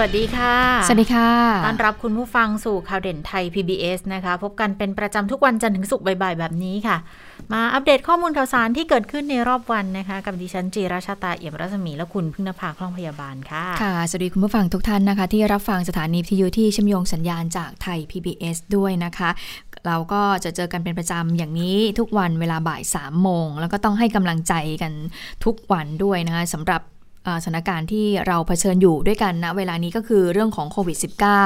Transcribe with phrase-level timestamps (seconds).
[0.00, 0.54] วัสดีค่ะ
[0.86, 1.30] สวัสดีค่ะ
[1.66, 6.96] ต้อนรับคุณผู้ฟังสู่ข่าวเด่นไทย PBS นะคะ พบกันเป็นประจำทุกวันจันทร์ถึงศุกร์บ่ายๆ แบบนี้ค่ะ
[7.52, 19.30] มาอัปเดตข้อมูลข่าวสารที่เกิดขึ้นในรอบวันนะคะ กับดิฉันจีราชาตาเอี่ยมรัศมีและคุณพึ่งนภาคล่องพยาบาลค่ะ ค่ะ สวัสดีคุณผู้ฟังทุกท่านนะคะ ที่รับฟังสถานีวิทยุที่เชื่อมโยงสัญญาณจากไทย PBS ด้วยนะคะ
[19.86, 24.92] เราก็จะเจอกันเป็นประจำอย่างนี้ทุกวันเวลาบ่าย3โมง แล้วก็ต้องให้กำลังใจกัน
[25.44, 26.82] ทุกวันด้วยนะคะสำหรับ
[27.44, 30.98] สถานการณ์ที่เราเผชิญอยู่ด้วยกันนะเวลานี้ก็คือเรื่องของโควิด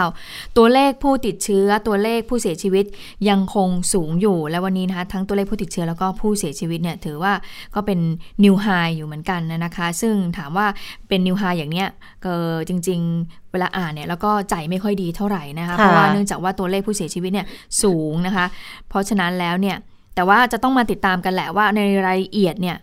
[0.04, 2.84] -19 ตัวเลขผู้ติดเชื้อตัวเลขผู้เสียชีวิต
[3.28, 7.32] ยังคงสูงอยู่ และวันนี้นะคะทั้งตัวเลขผู้ติดเชื้อแล้วก็ผู้เสียชีวิตเนี่ยถือว่า
[7.74, 7.98] ก็เป็น
[8.44, 10.66] นิวไฮอยู่เหมือนกันนะคะ ซึ่งถามว่า
[11.08, 11.88] เป็นนิวไฮอย่างเนี้ย
[12.24, 12.34] ก็
[12.68, 17.46] จริง ๆ เวลาอ่านเนี่ยแล้วก็ใจไม่ค่อยดีเท่าไหร่นะคะเพราะว่าเนื่องจากว่าตัวเลขผู้เสียชีวิตเนี่ย
[17.82, 18.46] สูงนะคะ
[18.88, 19.76] เพราะฉะนั้นแล้วเนี่ย
[20.14, 22.76] แต่ว่าจะต้องมาติดตามกันแหละว่าในรายละเอียดเนี่ย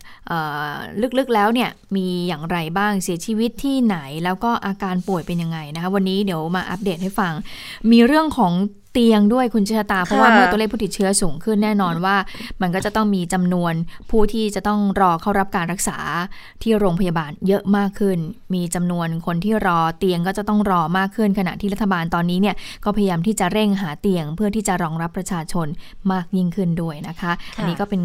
[1.17, 7.33] ลึกๆแล้วเนี่ยมีอย่างไรบ้างเสียชีวิตที่ไหน แล้วก็อาการป่วยเป็นยังไงนะคะวันนี้เดี๋ยวมาอัปเดตให้ฟัง
[7.91, 8.53] มีเรื่องของ
[8.99, 12.15] ตียงด้วยคุณชะตา เพราะว่าเมื่อตัวเลขผู้ติดเชื้อสูงขึ้นแน่นอนว่า
[12.61, 13.73] มันก็จะต้องมีจำนวน
[14.09, 15.97] ผู้ที่จะต้องรอเข้ารับการรักษา
[16.63, 18.17] ที่โรงพยาบาลเยอะมากขึ้น
[18.53, 25.67] มีจำนวนคนที่รอเตียงก็จะต้องรอมากขึ้น ขณะที่รัฐบาลตอนนี้เนี่ยก็พยายามที่จะเร่งหาเตียง เพื่อที่จะรองรับประชาชน
[26.11, 28.01] มากยิ่งขึ้นด้วยนะคะ อันนี้ก็เป็น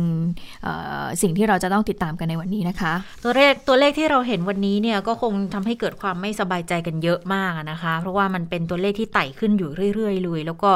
[1.23, 2.93] สิ่งที่เราจะต้องติดตามกันในวันนี้นะคะ
[3.25, 10.71] ตัวเลขตัวเลขที่เราเห็นวันนี้เนี่ยก็คงทำให้เกิดความไม่สบายใจกันเยอะมากนะคะ เพราะว่ามันเป็นตัวเลขที่ไต่ขึ้นอยู่เรื่อยๆเลย แล้วก็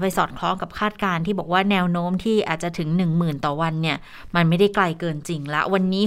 [0.00, 2.88] ไปสอดคล้องกับคาดการณ์ที่บอกว่าแนวโน้มที่อาจจะถึง
[3.18, 3.96] 10,000 ต่อวันเนี่ย
[4.34, 6.02] มันไม่ได้ไกลเกินจริงละ วันนี้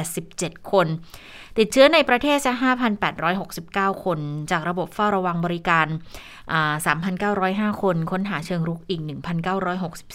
[0.00, 0.86] 6,087 คน
[1.58, 2.52] ติดเชื้อในประเทศจะ
[3.28, 4.18] 5,869 คน
[4.50, 5.86] จากระบบเฝ้าระวังบริการ
[6.84, 9.00] 3,905 คน ค้นหาเชิงรุกอีก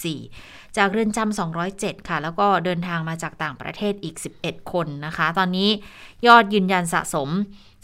[0.01, 1.39] 1,964 จากเรือนจำ
[1.69, 5.69] 207 ค่ะ แล้วก็เดินทางมาจากต่างประเทศอีก 11 คนนะคะ ตอนนี้
[6.27, 7.29] ยอดยืนยันสะสม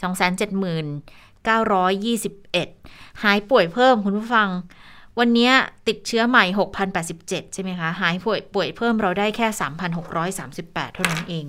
[0.06, 4.48] 270,000 921 หายป่วยเพิ่มคุณผู้ฟัง
[5.18, 5.50] วันนี้
[5.88, 6.44] ติดเชื้อใหม่
[7.00, 9.46] 6,087 ใช่ไหมคะ หายป่วยป่วยเพิ่มเราได้แค่
[10.20, 11.44] 3,638 เท่านั้นเอง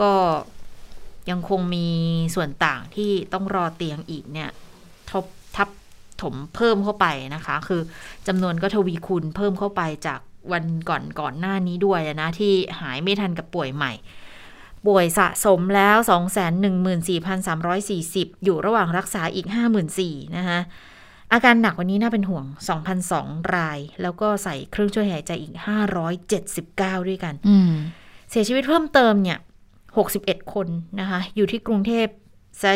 [0.00, 0.12] ก็
[1.30, 1.88] ยังคงมี
[2.34, 4.50] ส่วนต่างที่ต้องรอเตียงอีกเนี่ย
[5.10, 5.24] ทบ
[5.56, 5.68] ทับ
[6.22, 7.80] ถมเพิ่มเข้าไปนะคะ คือ
[8.26, 10.20] จำนวนก็ทวีคูณเพิ่มเข้าไปจาก
[10.52, 13.92] วันก่อนก่อนหน้านี้ด้วยนะ ที่หายไม่ทันกับป่วยใหม่
[14.86, 15.96] ป่วยสะสมแล้ว
[17.20, 19.46] 214,340 อยู่ระหว่างรักษาอีก
[19.90, 20.58] 54,000นะคะ
[21.32, 22.44] อาการหนักวันนี้น่าเป็นห่วง
[23.00, 25.54] 2,002 ราย แล้วก็ใส่เครื่องช่วยหายใจอีก
[26.32, 27.34] 579 ด้วยกัน
[28.30, 29.38] เสียชีวิตเพิ่มเติมเนี่ย
[29.96, 30.68] 61 คน
[31.00, 32.06] นะคะ อยู่ที่กรุงเทพ
[32.62, 32.72] ซะ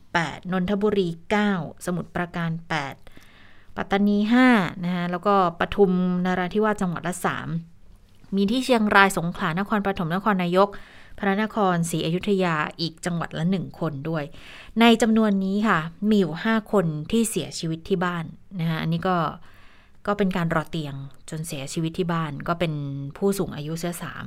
[0.00, 1.08] 28 นนทบุรี
[1.46, 2.50] 9 สมุทรปราการ
[3.12, 4.18] 8 ปัตตานี
[4.50, 5.92] 5 นะคะแล้วก็ปทุม
[6.26, 7.14] นาราธิวาสจังหวัดละ
[7.74, 10.68] 3 มีที่เชียงราย สงขลา นครปฐม นครนายก
[11.18, 14.24] พระนครศรีอยุธยาอีกจังหวัดละหนึ่งคนด้วย
[14.80, 18.24] ในจำนวนนี้ค่ะ มีอยู่ห้าคนที่เสียชีวิตที่บ้าน
[18.60, 19.16] นะคะอันนี้ก็
[20.06, 20.94] ก็เป็นการรอเตียง
[21.30, 22.72] จนเสียชีวิตที่บ้าน ก็เป็น
[23.16, 24.24] ผู้สูงอายุเสื้อสาม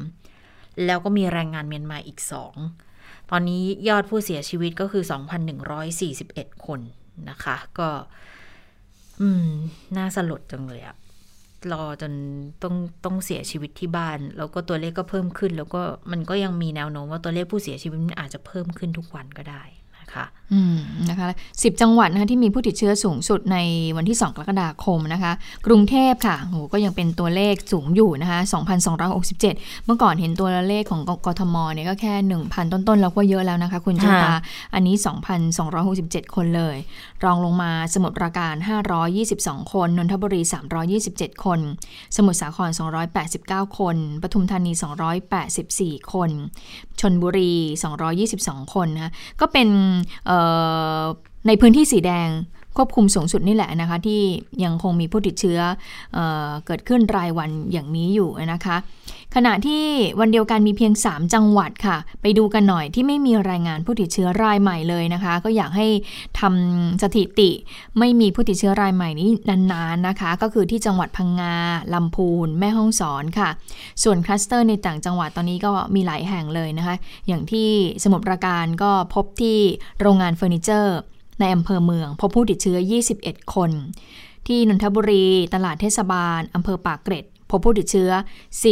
[0.86, 2.56] แล้วก็มีแรงงานเมียนมาอีกสอง
[3.31, 5.04] ตอนนี้ยอดผู้เสียชีวิตก็คือ
[5.84, 6.80] 2,141 คน
[7.30, 7.90] นะคะ ก็
[9.22, 9.50] อืม
[9.98, 10.96] น่าสลดจังเลยอะ
[11.73, 12.13] รอจน
[12.63, 19.63] ต้องต้องเสียชีวิตที่บ้าน แล้วก็ตัวเลขก็เพิ่มขึ้น แล้วก็มันก็ยังมีแนวโน้มว่าตัวเลขผู้เสียชีวิตอาจจะเพิ่มขึ้นทุกวันก็ได้
[20.00, 20.25] นะคะ
[21.09, 21.30] นะคะ
[21.63, 23.58] สิบจังหวัดนะคะที่มีผู้ติดเชื้อสูงสุดใน
[23.97, 25.31] วันที่ 2 กรกฎาคมนะคะ
[25.68, 28.40] กรุงเทพค่ะโหก็ยังเป็นตัวเลขสูงอยู่นะคะ
[28.94, 29.40] 2,267
[29.86, 32.13] เมื่อก่อนเห็นตัวเลขของกทมเนี่ยก็แค่
[32.47, 34.34] 1,000 ต้นๆ แล้วก็เยอะแล้วนะคะคุณชาตา
[34.74, 34.96] อันนี้
[35.66, 36.78] 2,267 คนเลย
[37.24, 38.56] รองลงมาสมุทรปราการ
[39.13, 40.41] 522 คน นนทบุรี
[40.94, 41.59] 327 คน
[42.16, 42.69] สมุทรสาคร
[43.24, 44.72] 289 คน ปทุมธานี
[45.41, 46.30] 284 คน
[47.01, 47.54] ชนบุรี
[48.13, 49.12] 222 คนนะคะ
[49.42, 49.69] ก็เป็น
[51.48, 52.30] ในพื้นที่สีแดง
[52.77, 54.21] ควบคุมสูงสุดนี่แหละนะคะ ที่
[54.63, 55.59] ยังคงมีผู้ติดเชื้อ
[56.13, 58.77] เออเกิดขึ้นรายวันอย่างนี้อยู่นะคะ
[59.35, 59.83] ขณะที่
[60.19, 65.88] วันเดียวกันมีเพียง 3 จังหวัดค่ะ ไปดูกันหน่อยที่ไม่มีรายงานผู้ติดเชื้อรายใหม่เลยนะคะ ก็อยากให้
[66.39, 67.50] ทำสถิติ
[68.00, 69.30] ไม่มีผู้ติดเชื้อรายใหม่นี้
[69.71, 71.56] นานๆนะคะ ก็คือที่จังหวัดพังงา
[71.94, 73.50] ลำพูน แม่ฮ่องสอนค่ะ
[74.03, 76.95] ส่วนคลัสเตอร์ในต่างจังหวัดตอนนี้ก็มีหลายแห่งเลยนะคะ
[77.27, 77.69] อย่างที่
[78.03, 79.57] สมุทรปราการก็พบที่
[80.01, 80.97] โรงงานเฟอร์นิเจอร์
[81.39, 82.78] ในอำเภอเมืองพบผู้ติดเชื้อ
[83.16, 83.72] 21 คน
[84.48, 88.12] ที่นนทบุรี ตลาดเทศบาลอำเภอปากเกร็ดพบผู้ติดเชื้อ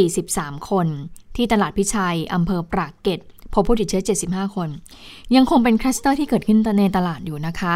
[0.04, 0.88] 43 คน
[1.36, 3.22] ที่ตลาดพิชัยอำเภอปากเกร็ด
[3.54, 4.70] พบผู้ติดเชื้อ 75 คน
[5.36, 7.74] ยังคงเป็นคลัสเตอร์ที่เกิดขึ้นในตลาดอยู่นะคะ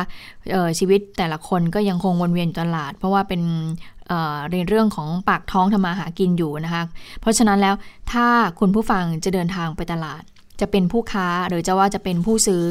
[0.79, 3.41] ชีวิตแต่ละคนก็ยังคงวนเวียนอยู่ตลาด เพราะว่าเป็น
[4.53, 6.83] ในเรื่องของปากท้องทำมาหากินอยู่นะคะ
[7.21, 7.75] เพราะฉะนั้นแล้ว
[8.11, 8.27] ถ้า
[8.59, 10.21] คุณผู้ฟังจะเดินทางไปตลาด
[10.61, 12.63] จะเป็นผู้ค้าหรือจะว่าจะเป็นผู้ซื้อ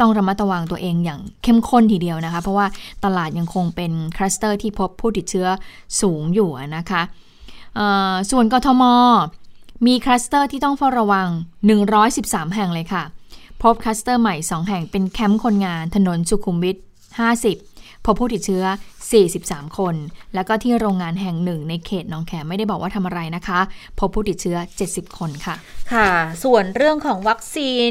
[0.00, 2.66] ต้องระมัดระวังตัวเองอย่างเข้มข้นทีเดียวนะคะ เพราะว่า
[3.04, 5.46] ตลาดยังคงเป็นคลัสเตอร์ที่พบผู้ติดเชื้อ
[6.00, 7.02] สูงอยู่นะคะ
[8.30, 8.82] ส่วนกทม
[9.86, 11.28] มีคลัสเตอร์ที่ต้องเฝ้าระวัง
[11.92, 13.02] 113 แห่งเลยค่ะ
[13.62, 16.76] พบคลัสเตอร์ใหม่ 2 แห่งเป็นแคมป์คนงานถนนสุขุมวิท
[17.40, 18.64] 50 พบผู้ติดเชื้อ
[19.20, 19.94] 43 คน
[20.34, 23.60] แล้วก็ที่โรงงานแห่งหนึ่งในเขตหนองแขมไม่ได้บอกว่าทำอะไรนะคะ
[23.98, 24.56] พบผู้ติดเชื้อ
[24.86, 25.54] 70 คนค่ะ
[25.92, 26.08] ค่ะ
[26.44, 27.90] ส่วนเรื่องของวัคซีน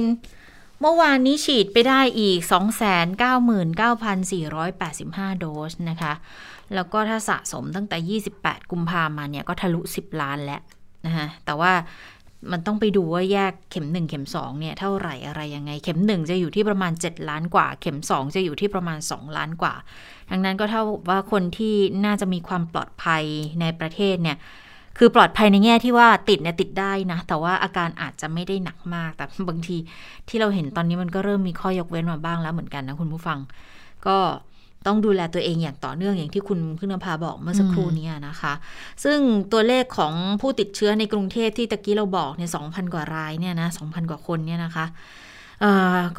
[0.82, 2.40] เมื่อวานนี้ฉีดไปได้อีก
[3.30, 6.14] 299,485 โดสนะคะ
[6.76, 10.62] แล้วก็ถ้าสะสมตั้งแต่ 28 กุมภามาเนี่ยก็ทะลุ 10 ล้านแล้ว
[11.06, 11.72] นะคะแต่ว่า
[12.52, 19.74] มันต้องไปดูว่าแยกเข็ม 1 เข็ม2เนี่ยเท่าไหร่อะไรยังไง เข็ม 1 จะอยู่ที่ประมาณ 7 ล้านกว่า เข็ม 2 จะอยู่ที่ประมาณ 2 ล้านกว่า
[20.30, 21.76] ดังนั้นก็เท่าว่าคนที่
[22.06, 23.24] น่าจะมีความปลอดภัย
[23.62, 24.38] ในประเทศเนี่ย
[25.00, 29.78] คือปลอดภัยในแง่ที่ว่าติดเนี่ยติดได้นะ แต่ว่าอาการอาจจะไม่ได้หนักมาก แต่บางที
[30.30, 33.40] ที่เราเห็นตอนนี้มันก็เริ่มมีข้อยกเว้นมาบ้างแล้วเหมือนกันนะคุณผู้ฟัง
[34.08, 34.18] ก็
[34.86, 38.54] ต้องดูแลตัวเองอย่างต่อเนื่องอย่างที่คุณขึ้นภาบอกเมื่อสักครู่นี้นะคะ
[39.04, 39.20] ซึ่ง
[39.52, 44.86] ตัวเลขของผู้ติดเชื้อในกรุงเทพที่ตะกี้เราบอกเนี่ยสองพันกว่ารายเนี่ยนะสองพันกว่าคนเนี่ยนะคะ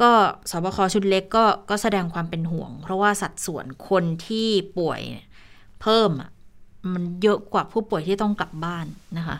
[0.01, 0.11] ก็
[0.51, 4.47] สบคชุดเล็กก็ก็แสดงความเป็นห่วง เพราะว่าสัดส่วนคนที่
[4.77, 5.01] ป่วย
[5.81, 6.11] เพิ่ม
[6.93, 8.85] มันเยอะกว่าผู้ป่วยที่ต้องกลับบ้าน
[9.17, 9.37] นะคะ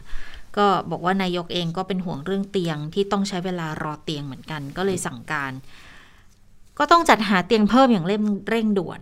[0.58, 5.52] ก็บอกว่านายกเองก็เป็นห่วงเรื่องเตียงที่ต้องใช้เวลารอเตียงเหมือนกัน ก็เลยสั่งการ
[6.80, 9.02] ก็ต้องจัดหาเตียงเพิ่มอย่างเร่งเร่งด่วน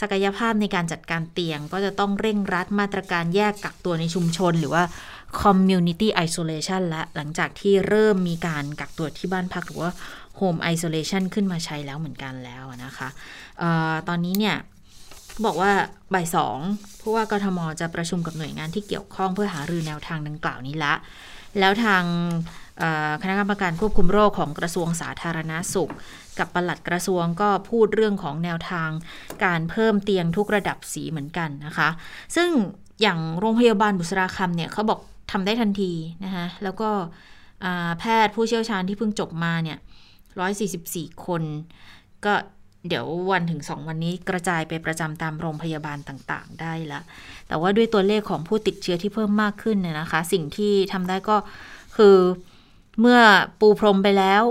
[0.00, 4.82] ศักยภาพในการจัดการเตียงก็จะต้องเร่งรัดมาตรการแยกกักตัวในชุมชน หรือว่า
[5.42, 9.92] community isolation และหลังจากที่เริ่มมีการกักตัวที่บ้านพักหรือว่า
[10.38, 13.08] home isolation ขึ้นมาใช้แล้วเหมือนกันแล้วนะคะ
[13.62, 14.56] ออตอนนี้เนี่ย
[15.46, 15.72] บอกว่า
[16.14, 16.58] บ่ายสอง
[17.00, 20.94] ผู้ว่ากทมจะประชุมกับหน่วยงานที่เกี่ยวข้องเพื่อหารือแนวทางดังกล่าวนี้ละ
[21.58, 22.02] แล้วทาง
[23.22, 25.92] คณะกรรมการควบคุมโรคของกระทรวงสาธารณาสุข
[26.38, 28.90] กับปลัดกระทรวงก็พูดเรื่องของแนวทาง
[29.44, 31.88] การเพิ่มเตียงทุกระดับสีเหมือนกันนะคะ
[32.36, 32.48] ซึ่ง
[33.02, 35.00] อย่างโรงพยาบาลบุษราคำเนี่ยเขาบอก
[35.32, 35.92] ทำได้ทันที
[36.24, 36.90] นะคะแล้วก็
[37.98, 39.78] แพทย์ผู้เชี่ยวชาญที่เพิ่งจบมาเนี่ย
[40.50, 41.42] 144 คน
[42.24, 42.34] ก็
[42.88, 47.00] เดี๋ยววันถึงสองวันนี้กระจายไปประจำตามโรงพยาบาลต่างๆ ได้ละ
[47.48, 51.36] แต่ว่าด้วยตัวเลขของผู้ติดเชื้อที่เพิ่มมากขึ้นเนี่ยนะคะ สิ่งที่ทำได้ก็
[51.96, 52.16] คือ
[53.00, 53.18] เมื่อ
[53.60, 54.42] ปูพรมไปแล้ว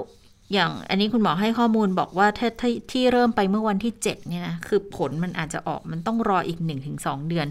[0.53, 2.49] อย่างอันนี้คุณหมอให้ข้อมูลบอกว่าถ้า
[2.91, 6.59] ที่เริ่มไปเมื่อวันที่ 7 เนี่ยนะ คือผลมันอาจจะออกมันต้องรออีก
[6.93, 7.47] 1-2 เดือน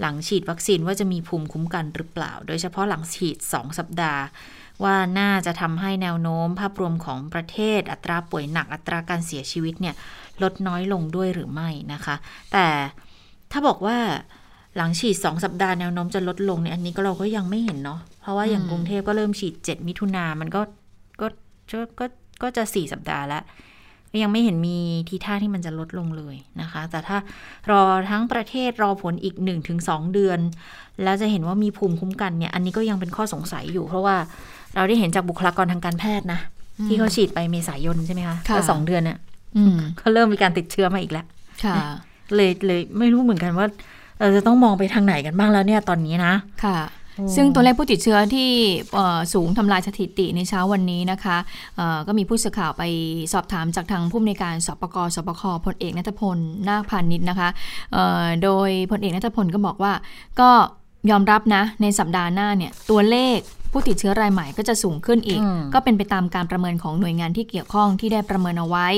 [0.00, 4.22] หลังฉีดวัคซีนว่าจะมีภูมิคุ้มกันหรือเปล่า โดยเฉพาะหลังฉีด 2 สัปดาห์
[4.84, 9.94] ว่าน่าจะทำให้แนวโน้มภาพรวมของประเทศอัตราป่วยหนักอัตราการเสียชีวิตเนี่ย
[10.42, 12.14] ลดน้อยลงด้วยหรือไม่นะคะ
[12.52, 12.66] แต่
[13.52, 13.98] ถ้าบอกว่า
[14.76, 20.60] หลังฉีด 2 สัปดาห์แนวโน้มจะลดลงเนี่ยอันนี้ก็เราก็ยังไม่เห็นเนาะเพราะว่าอย่างกรุงเทพก็เริ่มฉีด 7 มิถุนามันก็
[21.20, 21.26] ก็
[21.98, 22.06] ก็
[22.42, 23.44] ก็จะ 4 สัปดาห์แล้ว
[24.22, 24.76] ยังไม่เห็นมี
[25.08, 27.18] ทีท่าที่มันจะลดลงเลยนะคะ แต่ถ้า
[27.70, 29.34] รอทั้งประเทศรอผลอีก
[29.74, 30.40] 1-2 เดือน
[31.02, 34.16] แล้วจะเห็นว่ามีภูมิคุ้มกันเนี่ย อันนี้ก็ยังเป็นข้อสงสัยอยู่ เพราะว่า
[34.74, 36.40] เราได้เห็นจากบุคลากรทางการแพทย์นะ
[36.88, 39.18] ที่เขาฉีดไปเมษายนใช่ไหมคะก็สองเดือนเนี่ย
[39.98, 41.26] เขาเริ่มมีการติดเชื้อมาอีกแล้ว
[42.34, 43.66] เลยเลยไม่รู้เหมือนกันว่า
[44.20, 46.78] เราจะต้องมองไปทางไหนกันบ้างแล้วเนี่ยตอนนี้นะค่ะ
[47.36, 48.50] ซึ่งตัวเลขผู้ติดเชื้อที่
[49.34, 51.36] สูงทำลายสถิติในเช้าวันนี้นะคะ
[52.06, 52.82] ก็มีผู้สื่อข่าวไป
[53.32, 56.38] สอบถามจากทางผู้อำนวยการสปกสปคพลเอกนัทพล
[56.68, 57.48] นาคพานิชนะคะ
[58.44, 59.92] โดยพลเอกนัทพลก็บอกว่า
[60.40, 60.50] ก็
[61.10, 63.38] ยอมรับนะในสัปดาห์หน้าเนี่ยตัวเลข
[63.72, 65.40] ผู้ติดเชื้อรายใหม่ก็จะสูงขึ้นอีก
[65.74, 68.88] ก็เป็นไปตามการประเมินของหน่วยงานที่เกี่ยวข้องที่ได้ประเมินเอาไว้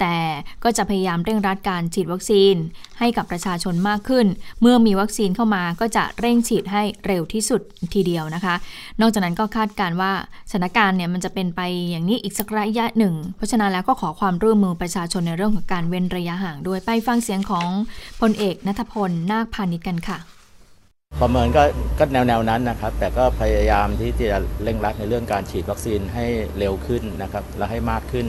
[0.00, 0.16] แต่
[0.64, 2.54] ก็จะพยายามเร่งรัดการฉีดวัคซีน
[2.98, 4.26] ให้กับประชาชนมากขึ้น
[4.60, 7.60] เมื่อมีวัคซีนเข้ามาก็จะเร่งฉีดให้เร็วที่สุด
[7.94, 8.54] ทีเดียวนะคะ
[9.00, 10.12] นอกจากนั้นก็คาดการว่า
[10.50, 17.68] สถานการณ์เนี่ยมันจะเป็นไปอย่างนี้อีกสักระยะหนึ่ง เพราะฉะนั้นแล้วก็ขอความร่วมมือประชาชนในเรื่องของการเว้นระยะห่างด้วยไปฟังเสียงของ
[18.20, 20.18] พลเอกนัทพลนาคพาณิชกันค่ะ
[21.20, 21.62] ประเมินก็
[21.98, 26.26] ก็แนวแนวนั้นนะครับ แต่ก็พยายามที่จะเร่งรัดในเรื่องการฉีดวัคซีนให้
[26.58, 28.26] เร็วขึ้นนะครับ และให้มากขึ้น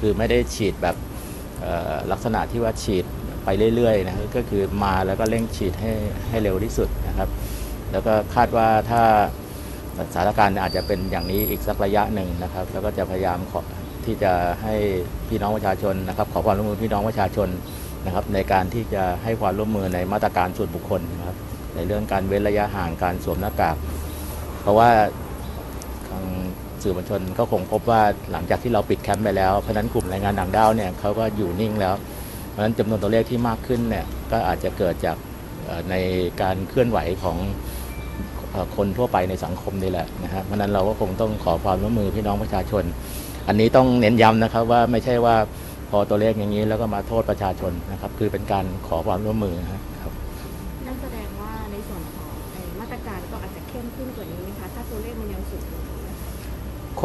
[0.00, 0.96] คือไม่ได้ฉีดแบบ
[2.10, 3.04] ลักษณะที่ว่าฉีด
[3.44, 5.92] ไปเรื่อยๆนะก็คือมาแล้วก็เร่งฉีดให้
[6.28, 7.28] ให้เร็วที่สุดนะครับ
[7.92, 9.02] แล้วก็คาดว่าถ้า
[10.12, 13.60] สถานการณ์อาจจะเป็นอย่างนี้อีกสักระยะหนึ่งนะครับ แล้วก็จะพยายามขอ
[14.04, 14.74] ที่จะให้
[15.28, 17.48] พี่น้องประชาชนนะครับ ขอความร่วมมือพี่น้องประชาชน
[18.06, 21.36] นะครับ ในการที่จะให้ความร่วมมือในมาตรการส่วนบุคคลนะครับ
[21.74, 23.76] ในเรื่องการเว้นระยะห่างการสวมหน้ากาก
[24.60, 24.88] เพราะว่า
[26.08, 26.24] ทาง
[26.82, 28.02] สื่อมวลชนก็คงพบว่า
[28.32, 31.94] หลังจากที่เราปิดแคมป์ไปแล้วเพราะนั้นกลุ่มแรงงานต่างด้าวเนี่ยเขาก็อยู่นิ่งแล้ว
[32.50, 35.16] เพราะฉะนั้นจำนวนตัวเลขที่มากขึ้นเนี่ยก็อาจจะเกิดจาก
[35.90, 35.94] ใน
[36.42, 37.36] การเคลื่อนไหวของ
[38.76, 42.84] คนทั่วไปในสังคมนี่แหละนะฮะเพราะนั้นเราก็คงต้องขอความร่วมมือพี่น้องประชาชน
[43.48, 45.36] อันนี้ต้องเน้นย้ำนะครับว่าไม่ใช่ว่า
[45.90, 49.82] พอตัวเลขอย่างนี้แล้วก็มาโทษประชาชนนะครับ คือเป็นการขอความร่วมมือครับ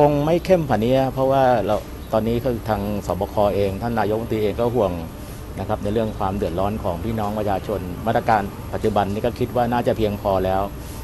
[0.03, 1.75] คงไม่เข้มผ่านนี้เพราะว่าเรา
[2.13, 4.91] ตอนนี้คือทางสบคเอง ท่านนายกรัฐมนตรีเองก็ห่วง
[5.59, 8.41] นะครับในเรื่องความเดือดร้อนของพี่น้องประชาชน มาตรการ
[8.73, 10.61] ปัจจุบันนี้ก็คิดว่าน่าจะเพียงพอแล้ว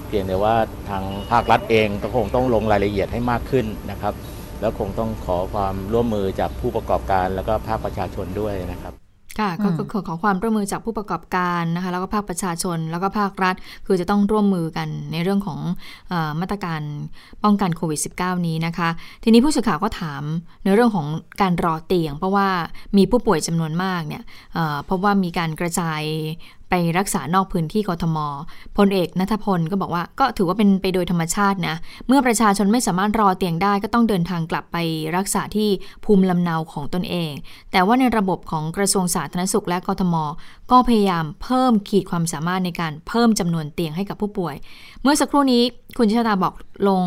[0.07, 0.55] เพียงแต่ว่า
[0.89, 4.13] ทางภาครัฐเองก็คงต้องลงรายละเอียดให้มากขึ้นนะครับ
[4.61, 9.04] แล้วคงต้องขอความร่วมมือจากผู้ประกอบการแล้วก็ภาคประชาชนด้วยนะครับ
[9.39, 13.55] ค่ะก็คือขอความร่วมมือจากผู้ประกอบการนะคะแล้วก็ภาคประชาชน แล้วก็ภาครัฐ
[13.87, 15.59] คือจะต้องร่วมมือกันในเรื่องของ
[16.11, 16.81] อมาตรการ
[17.43, 18.89] ป้องกันโควิด -19 นี้นะคะ
[19.23, 20.23] ทีนี้ผู้สื่อข่าวก็ถาม
[20.63, 21.07] ในเรื่องของ
[21.41, 22.47] การรอเตียง เพราะว่า
[22.97, 24.23] มีผู้ป่วยจำนวนมากเนี่ย
[24.85, 26.01] เพราะว่ามีการกระจาย
[26.69, 28.17] ไปรักษานอกพื้นที่กทม
[28.77, 31.75] พลเอกนัทพลก็บอกว่าก็ถือว่าเป็นไปโดยธรรมชาตินะ
[32.07, 34.77] เมื่อประชาชนไม่สามารถรอเตียงได้ก็ต้องเดินทางกลับไป
[35.17, 35.69] รักษาที่
[36.05, 37.31] ภูมิลำเนาของตนเอง
[37.71, 40.15] แต่ว่าในระบบของกระทรวงสาธารณสุขและกทม
[40.71, 44.55] ก็พยายามเพิ่มขีดความสามารถในการเพิ่มจำนวนเตียงให้กับผู้ป่วย
[45.05, 45.63] เมื่อสักครู่นี้
[45.97, 47.05] คุณชิตาบอกโรง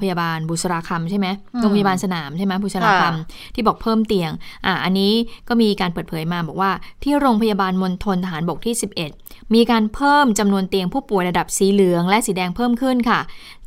[0.00, 1.26] พยาบาลบุษราคำใช่ไหม
[1.60, 4.30] โรงพยาบาลสนามใช่ไหมบุษราคำที่บอกเพิ่มเตียง
[4.66, 5.12] อะอันนี้
[5.48, 6.70] ก็มีการเปิดเผยมาบอกว่า
[7.02, 8.74] ที่โรงพยาบาลมณฑลทหารบกที่
[9.12, 13.20] 11 มีการเพิ่มจำนวนเตียงผู้ป่วยระดับสีเหลือง และสีแดงเพิ่มขึ้นค่ะ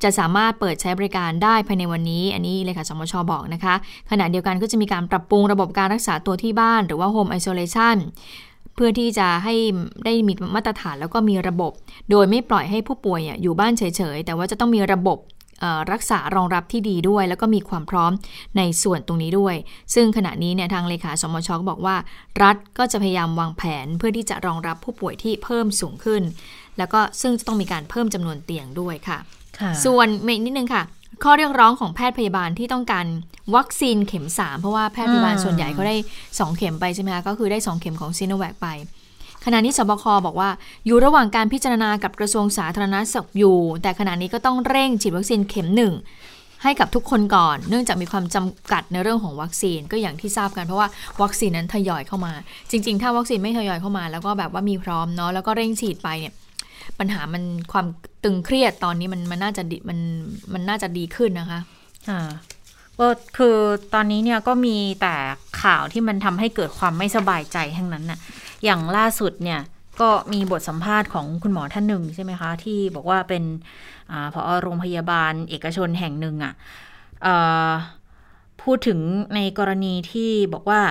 [0.03, 3.73] จะสามารถเปิดใช้บริการได้ภายในวันนี้ อันนี้เลยค่ะสมชบอกนะคะ
[4.11, 9.55] ขณะเดียวกันก็จะมีการปรับปรุงระบบการรักษาตัวที่บ้าน หรือว่า Home Isolation เพื่อที่จะให้
[10.05, 11.71] ได้มีมาตรฐานแล้วก็มีระบบ
[12.11, 13.83] โดยไม่ปล่อยให้ผู้ป่วยอยู่บ้านเฉ
[14.15, 15.17] ยๆ แต่ว่าจะต้องมีระบบ
[15.91, 18.11] รักษารองรับที่ดีด้วย แล้วก็มีความพร้อม
[18.57, 19.55] ในส่วนตรงนี้ด้วย
[19.93, 21.95] ซึ่งขณะนี้เนี่ยทางเลขาสมชก็บอกว่า
[22.43, 26.21] รัฐก็จะพยายามวางแผนเพื่อที่จะรองรับผู้ป่วยที่เพิ่มสูงขึ้น
[26.77, 29.17] แล้วก็ซึ่งจะต้องมีการเพิ่มจำนวนเตียงด้วยค่ะ
[29.85, 30.83] ส่วนอีกนิดนึงค่ะ
[31.23, 33.05] ข้อเรียกร้องของแพทย์พยาบาลที่ต้องการ
[33.55, 35.95] วัคซีนเข็ม 3 เพราะว่าแพทย์พยาบาลส่วนใหญ่เขาได้
[36.27, 38.67] 2 เข็มไปใช่ไหมคะก็คือได้ 2 เข็มของซีโนแวคไป
[39.45, 40.49] ขณะนี้สบคบอกว่า
[40.85, 45.93] อยู่ระหว่างการพิจารณากับกระทรวงสาธารณสุขอยู่ แต่ขณะนี้ก็ต้องเร่งฉีดวัคซีนเข็มหนึ่ง
[46.63, 50.87] ให้กับทุกคนก่อน เนื่องจากมีความจำกัดในเรื่องของวัคซีนก็อย่างที่ทราบกันเพราะว่า
[51.21, 52.33] วัคซีนนั้นทยอยเข้ามา
[52.71, 56.33] จริง ๆ ถ้าวัคซีนไม่ทยอยเข้ามา แล้วก็แบบว่ามีพร้อมเนาะแล้วก็เร่งฉีดไปเนี่ย
[57.00, 57.86] ปัญหามันความ
[58.24, 60.00] ตึงเครียดตอนนี้มันมันน่าจะดีมัน
[60.53, 61.60] มันน่าจะดีขึ้นนะคะ
[62.10, 62.29] อ่า
[63.00, 63.07] ก็
[63.38, 63.57] คือ
[63.93, 65.15] ตอนนี้เนี่ยก็มีแต่
[65.62, 68.19] ข่าวที่มันทำให้เกิดความไม่สบายใจทั้งนั้นน่ะ
[68.63, 69.60] อย่างล่าสุดเนี่ย
[70.01, 73.43] ก็มีบทสัมภาษณ์ของคุณหมอท่านหนึ่งใช่ไหมคะ ที่บอกว่าเป็น
[74.12, 77.74] อพอโรงพยาบาลเอกชนแห่งหนึ่งอะ่ะ
[78.62, 79.00] พูดถึง
[79.36, 80.81] ในกรณีที่บอกว่า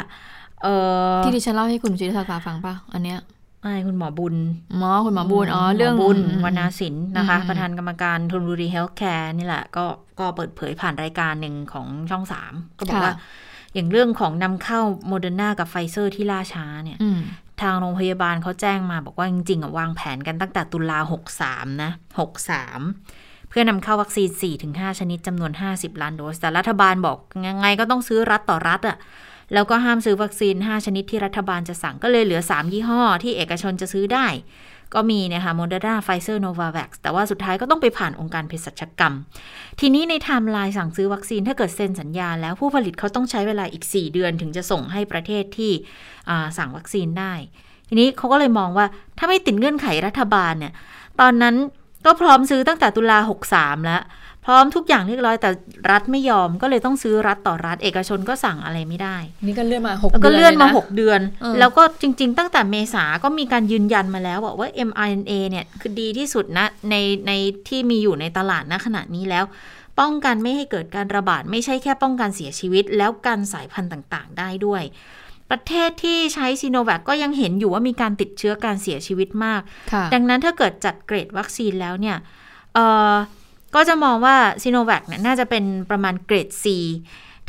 [1.25, 3.19] ที่ดิฉันเล่าให้คุณจิตศาฟังปะอันเนี้ย
[3.62, 4.35] ไอ้คุณหมอบุญ
[4.79, 9.85] หมอคุณหมอบุญอ๋อเรื่องบุญวรรณศิลป์นะคะ ประธานกรรมการธนบุรีเฮลท์แคร์นี่แหละก็
[10.21, 13.14] ก็เปิดเผยผ่านรายการหนึ่งของช่องสามก็บอกว่า
[13.75, 16.99] อย่างเรื่องของนำเข้าโมเดอร์นากับไฟเซอร์ที่ล่าช้าเนี่ย
[17.61, 20.99] ทางโรงพยาบาลเขาแจ้งมาบอกว่าจริงๆวางแผนกันตั้งแต่ตุลา
[21.38, 21.90] 63นะ
[22.71, 24.29] 63เพื่อนำเข้าวัคซีน
[24.64, 28.97] 4-5 ชนิดจำนวน 50 ล้านโดส แต่รัฐบาลบอกยังไงก็ต้องซื้อรัฐต่อรัฐอะค่ะ
[29.54, 34.26] แล้วก็ห้ามซื้อวัคซีน 5 ชนิดที่รัฐบาลจะสั่งก็เลยเหลือ 3 ยี่ห้อที่เอกชนจะซื้อได้
[34.95, 39.14] ก็มีนะคะโมเดอร์นาไฟเซอร์โนวาแว็กซ์แต่ว่าสุดท้ายก็ต้องไปผ่านองค์การเภสัชกรรม
[39.80, 45.73] ทีนี้ในไทม์ไลน์สั่งซื้อวัคซีนถ้าเกิดเซ็นสัญญา แล้วผู้ผลิตเขาต้องใช้เวลาอีก 4 เดือนถึงจะส่งให้ประเทศที่
[46.59, 47.33] สั่งวัคซีนได้
[47.88, 48.87] ทีนี้เขาก็เลยมองว่า
[49.19, 50.73] ถ้าไม่ติดเงื่อนไขรัฐบาลเนี่ย
[51.21, 51.54] ตอนนั้น
[52.07, 53.19] ก็พร้อมซื้อตั้งแต่ตุลา
[53.52, 54.02] 63แล้ว
[54.50, 55.50] พร้อมทุกอย่างเรียบร้อยแต่
[55.90, 59.16] รัฐไม่ยอมก็เลยต้องซื้อรัฐต่อรัฐเอกชนก็สั่งอะไรไม่ได้
[59.47, 61.21] นี่ก็เลื่อนมาหกเดือนก็เลื่อนมาหกเดือน
[61.59, 66.95] แล้วก็จริง ๆ ตั้งแต่เมษาก็มีการยืนยันมาแล้วบอกว่า mRNA เนี่ยคือดีที่สุดนะใน
[67.26, 67.33] ใน
[67.69, 69.45] ที่มีอยู่ในตลาดณขณะนี้แล้ว
[70.00, 74.83] ป้องกันไม่ให้เกิดการระบาดไม่ใช่แค่ป้องกันเสียชีวิต แล้วกันสายพันธุ์ต่างๆ ได้ด้วย
[75.50, 79.61] ประเทศที่ใช้ซีโนแวคก็ยังเห็นอยู่ว่ามีการติดเชื้อการเสียชีวิตมาก
[80.14, 82.16] ดังนั้นถ้าเกิดจัดเกรดวัคซีนแล้วเนี่ย
[83.75, 86.65] ก็จะมองว่าซีโนแวคเนี่ยน่าจะเป็นประมาณเกรด C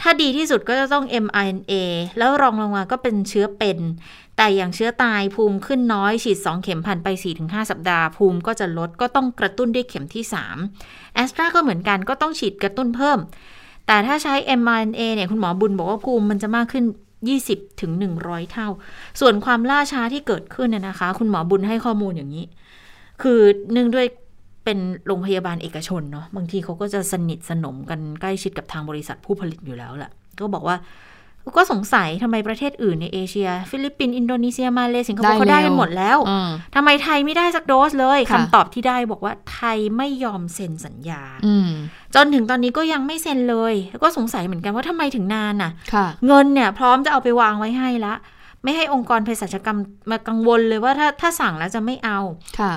[0.02, 1.74] ถ้าดีที่สุดก็จะต้อง mRNA
[2.18, 3.80] แล้วรองลงมาก็เป็นเชื้อเป็น
[4.38, 7.08] แต่อย่างเชื้อตายภูมิขึ้นน้อย ฉีด 2 เข็มผ่านไป
[7.40, 10.24] 4-5 สัปดาห์ ภูมิก็จะลดก็ต้องกระตุ้นด้วยเข็มที่
[10.70, 13.20] 3 แอสตราก็เหมือนกันก็ต้องฉีดกระตุ้นเพิ่ม
[13.88, 16.86] แต่ถ้าใช้ mRNA เนี่ยคุณหมอบุญบอกว่าภูมิมันจะมากขึ้น
[17.32, 18.68] 20ถึง100 เท่า
[19.20, 22.46] ส่วนความล่าช้าที่เกิดขึ้นเนี่ยนะคะ คุณหมอบุญให้ข้อมูลอย่างนี้
[23.22, 23.40] คือ
[23.72, 24.08] เนื่องด้วย
[24.66, 24.78] เป็น
[25.08, 30.78] โรงพยาบาลเอกชนเนาะบางทีเขาก็จะสนิทสนมกันใกล้ชิดกับทางบริษัทผู้ผลิตอยู่แล้วแหละก็บอกว่า
[31.58, 41.70] ก็สงสัยทำไมประเทศอื่นในเอเชีย ฟิลิปปินส์อินโดนีเซียมาเลเซียสิงคโปร์เขาได้กันหมดแล้วอืมทำไมไทยไม่ได้สักโดสเลยค่ะคำตอบที่ได้บอกว่าไทยไม่ยอมเซ็นสัญญาอืม
[42.16, 48.14] จนถึงตอนนี้ก็ยังไม่เซ็นเลยแล้วก็สงสัยเหมือนกันว่าทำไมถึงนานน่ะค่ะ เงินเนี่ย พร้อมจะเอาไปวางไว้ให้ละ
[48.64, 49.80] ไม่ให้องค์การเภสัชกรรม
[50.12, 52.20] มากังวลเลยว่าถ้าถ้าสั่งแล้วจะไม่เอา
[52.60, 52.74] ค่ะ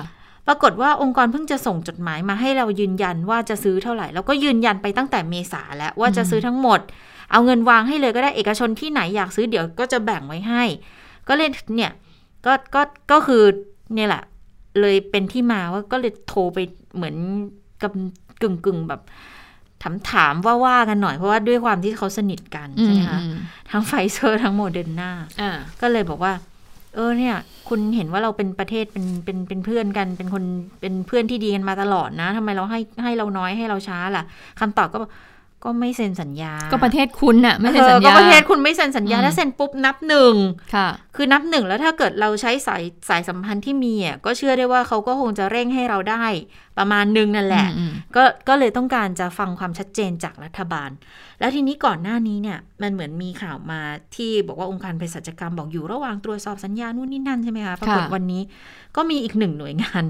[0.47, 6.79] ปรากฏว่าองค์กรเพิ่งจะส่งจดหมายมาให้เรายืนยันว่าจะซื้อเท่าไหร่แล้วก็ยืนยันไปตั้งแต่เมษาแล้วว่าจะซื้อทั้งหมด
[7.31, 10.63] เอาเงินวางให้เลยก็ได้เอกชนที่ไหนอยากซื้อเดี๋ยวก็จะแบ่งไว้ให้
[11.27, 11.91] ก็เลยเนี่ย
[12.45, 13.43] ก็ก็ก็คือ
[13.95, 14.23] เนี่ยแหละ
[14.79, 16.59] เลยเป็นที่มาว่าก็เลยโทรไป
[16.95, 17.15] เหมือน
[17.81, 17.91] กับ
[18.41, 19.01] กึ่งกึ่งๆแบบ
[19.81, 23.35] ถามถามว่าว่ากันหน่อยเพราะว่าด้วยความที่เขาสนิทกันอืใช่มไหมคะอืม
[23.71, 25.11] ทั้งไฟเซอร์ทั้งโมเดอร์นา
[25.41, 26.33] อ่าก็เลยบอกว่า
[26.95, 27.35] เออเนี่ย
[27.69, 30.43] คุณเห็นว่าเราเป็นประเทศเป็นเป็นเป็นเพื่อนกัน เป็นคน
[30.81, 34.23] เป็นเพื่อนที่ดีกันมาตลอดนะทำไมเราให้ให้เราน้อยให้เราช้าล่ะ
[34.59, 35.11] คำตอบก็บอก
[35.63, 40.33] ก็ไม่เซ็นสัญญา ก็ประเทศคุณน่ะไม่ใช่สัญเออก็ญาประเทศคุณไม่เซ็นสัญญาอืมถ้าเซ็นปุ๊บนับหนึ่ง
[40.75, 46.25] ค่ะ คือนับหนึ่งแล้วถ้าเกิดเราใช้สายสายสัมพันธ์ที่มีอะก็เชื่อได้ว่าเขาก็คงจะเร่งให้เราได้
[46.77, 50.89] ประมาณหนึ่งนั่นแหละอืมก็ก็เลยต้องการจะฟังความชัดเจนจากรัฐบาล
[51.39, 53.81] แล้วทีนี้ก่อนหน้านี้เนี่ยมันเหมือนมีข่าวมา
[54.15, 58.41] ที่บอกว่าองค์การเภสัชกรรมบอกอยู่ระหว่างตรวจสอบสัญญานู่นนี่นั่นใช่ไหมคะปรากฏวันนี้
[58.95, 60.03] ก็มีอีกหนึ่งหน่วยงาน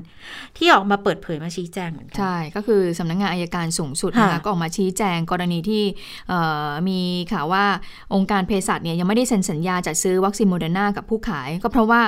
[0.57, 5.83] ที่ออกมาเปิดเผยมาชี้แจงเหมือนกันใช่ก็คือสำนักงานอัยการสูงสุดนะคะค่ะก็ออกมาชี้แจงกรณีที่
[6.29, 6.99] เอ่อมี
[7.33, 7.65] ข่าวว่า
[8.13, 12.01] องค์การเภสัชเนี่ยยังไม่ได้เซ็นสัญญาจัดซื้อวัคซีนโมเดอร์นากับผู้ขาย ก็เพราะว่า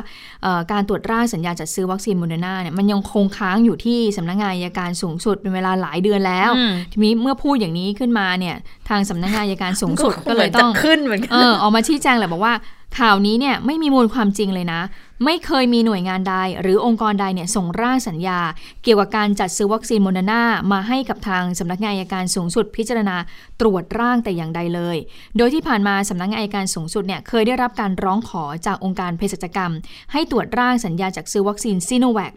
[0.43, 8.55] เอ่อการตรวจร่างสัญญาจัดซื้อวัคซีนโมเดอร์นาเนี่ยมันยังคงค้างอยู่ที่สำนักงานอัยการสูงสุดเป็นเวลาหลายเดือนแล้วอืมทีนี้เมื่อพูดอย่างนี้ขึ้นมาเนี่ย
[8.89, 12.53] ทางสำนักงานอัยการสูงสุดก็เลยต้องจะขึ้นเหมือนกัเออออกมาชี้แจงแหละบอกว่า
[12.99, 14.81] ข่าวนี้เนี่ยไม่มีมูลความจริงเลยนะ
[15.25, 18.39] ไม่เคยมีหน่วยงานใด หรือองค์กรใดเนี่ยส่งร่างสัญญา
[18.83, 23.15] เกี่ยวกับการจัดซื้อวัคซีนโมเดอร์นามาให้กับทางสำนักงานอัยการสูงสุดพิจารณา
[23.61, 24.97] ตรวจร่างแต่อย่างใดเลย
[25.37, 29.71] โดยที่ผ่านมาสำนักงานอัยการสูงสุดเนี่ยเคยได้รับการร้องขอจากองค์การเภสัชกรรม
[30.11, 32.33] ให้ตรวจร่างสัญญาจัดซื้อวัคซีนซีโนแวค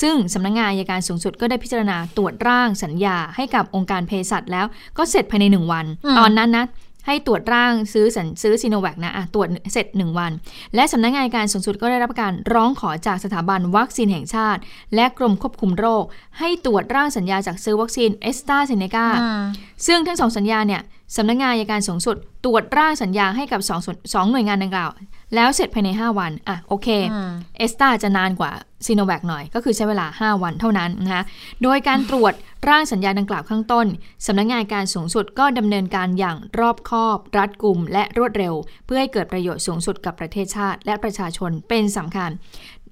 [0.00, 4.66] ซึ่งสำนักงานอัยการสูงสุดก็ได้พิจารณาตรวจร่างสัญญาให้กับองค์การเภสัชแล้ว
[4.98, 6.64] ก็เสร็จภายในหนึ่งวันอืมตอนนั้นนะ
[7.06, 10.32] ให้ตรวจร่างซื้อสัญซื้อซีโนแวคนะอะตรวจเสร็จ 1 วัน
[10.74, 14.60] และสำนักงานอัยการสูงสุดก็ได้รับการร้องขอจากสถาบันวัคซีนแห่งชาติ
[14.94, 16.04] และกรมควบคุมโรค
[16.38, 19.42] ให้ตรวจร่างสัญญาจัดซื้อวัคซีนแอสตราเซเนกาอืม
[19.86, 20.82] ซึ่งทั้งสองสัญญาเนี่ย
[21.16, 24.90] สำนักงานอัยการสูงสุด ตรวจร่างสัญญาให้กับสองส่วนสองหน่วยงานดังกล่าว
[25.34, 28.52] แล้วเสร็จภายใน 5 วัน อะโอเคอืมแอสตราจะนานกว่า
[28.86, 31.24] ซีโนแวคหน่อย ก็คือใช้เวลา 5 วันเท่านั้นนะคะ
[31.62, 32.34] โดยการตรวจ
[32.68, 33.86] ร่างสัญญาดังกล่าวข้างต้น
[34.26, 38.54] สำนักงานการสูงสุดก็ดำเนินการอย่างรอบคอบ รัดกุมและรวดเร็ว
[38.86, 42.30] เพื่อให้เกิดประโยชน์สูงสุดกับประเทศชาติ และประชาชนเป็นสำคัญ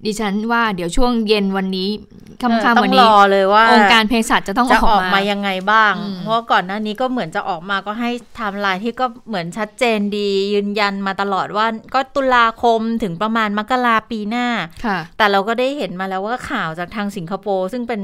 [0.07, 1.91] ดิฉันว่าเดี๋ยวช่วงเย็นวันนี้
[2.39, 14.47] เออค่ำต้ๆอวันงรนี้อเลยว่า องค์การเภสัชจะต้องจะออออกกมามายังไงบ้างอืมเพราะว่าก่อนหน้านี้ก็เหมือนจะออกมาก็ให้ไทม์ไลน์ที่ก็เหมือนชัดเจนดี ยืนยันมาตลอดว่าก็ตุลาคมถึงประมาณมกราปีหน้า
[14.85, 18.03] ค่ะแต่เราก็ได้เห็นมาแล้วว่าข่าวจากทางสิงคโปร์ซึ่งเป็น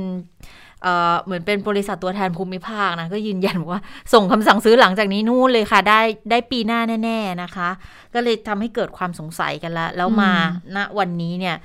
[0.86, 3.80] เอ่อเหมือนเป็นบริษัทตัวแทนภูมิภาคนะ ก็ยืนยันว่า
[4.12, 7.68] ส่งคำสั่งซื้อหลังจากนี้นู่นเลยค่ะ ได้ได้ปีหน้าแน่ ๆนะคะ
[8.14, 11.56] ก็เลยทำให้เกิดความสงสัยกันละแล้วมาอืมณวันนี้เนี่ย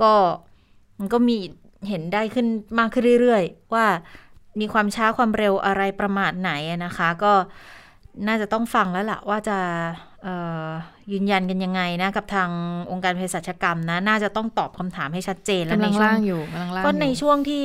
[0.00, 0.12] ก็
[0.98, 1.36] มันก็มี
[1.88, 2.46] เห็นได้ขึ้น
[2.78, 3.86] มากขึ้นเรื่อยๆ ว่า
[4.60, 7.32] มีความช้าความเร็วอะไรประมาทไหนอะนะคะ ก็
[8.26, 9.58] น่าจะต้องฟังแล้วล่ะ ว่าจะ
[10.22, 10.34] เอ่
[10.66, 10.68] อ
[11.12, 12.50] ยืนยันกันยังไงนะ กับทาง
[12.90, 17.62] องค์การเภสัชกรรมนะ น่าจะต้องตอบคำถามให้ชัดเจนแล้วกำในลังช่วล่างงอยู่กำลังล่างก็อยู่ในช่วงที่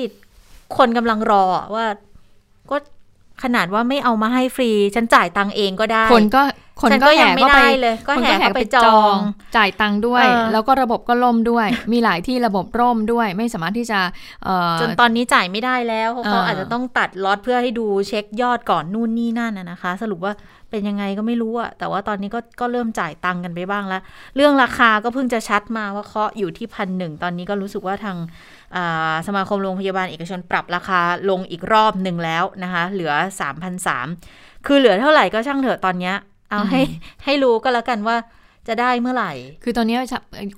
[0.78, 1.86] คนกำลังรออะว่า
[2.72, 2.78] ก็
[3.44, 6.42] ขนาดว่าไม่เอามาให้ฟรี ฉันจ่ายตังค์เองก็ได้ คนก็
[6.82, 9.16] คนฉันก็ก็ยัแห่งไม่เข้าไปได้เลย ก็คนแห่เข้าไปจอง
[9.58, 14.00] จ่ายตังค์ด้วยเออแล้วก็ระบบก็ล่มด้วย มีหลายที่ระบบร่มด้วย ไม่สามารถที่จะ
[14.44, 20.34] เอ่อจนตอนนี้จ่ายไม่ได้แล้วเพราะเขาเออออาจจะต้องตัดล็อตเพื่อให้ดูเช็คยอดก่อนนู่นนี่นั่นนะนะคะ สรุปว่า
[20.70, 24.02] เป็นยังไงก็ไม่รู้อะแต่ว่าตอนนี้ก็ก็เริ่มจ่ายตังค์กันไปบ้างแล้ว
[24.36, 28.28] เรื่องราคาก็เพิ่งจะชัดมาว่าเคาะอยู่ที่พันหนึ่งตอนนี้ก็รู้สึกว่าทางอ่า
[29.28, 36.16] สมาคมโรงพยาบาลเอกชนปรับราคาลงอีกรอบหนึ่งแล้วนะคะ เหลือ 3 0 0 3คือเหลือเท่าไหร่ก็ช่างเถอะตอนเนี้ย
[36.50, 36.82] เอาให้
[37.26, 38.18] ให้รู้ก็แล้วกันว่า
[38.68, 39.32] จะได้เมื่อไหร่
[39.64, 39.98] คือตอนนี้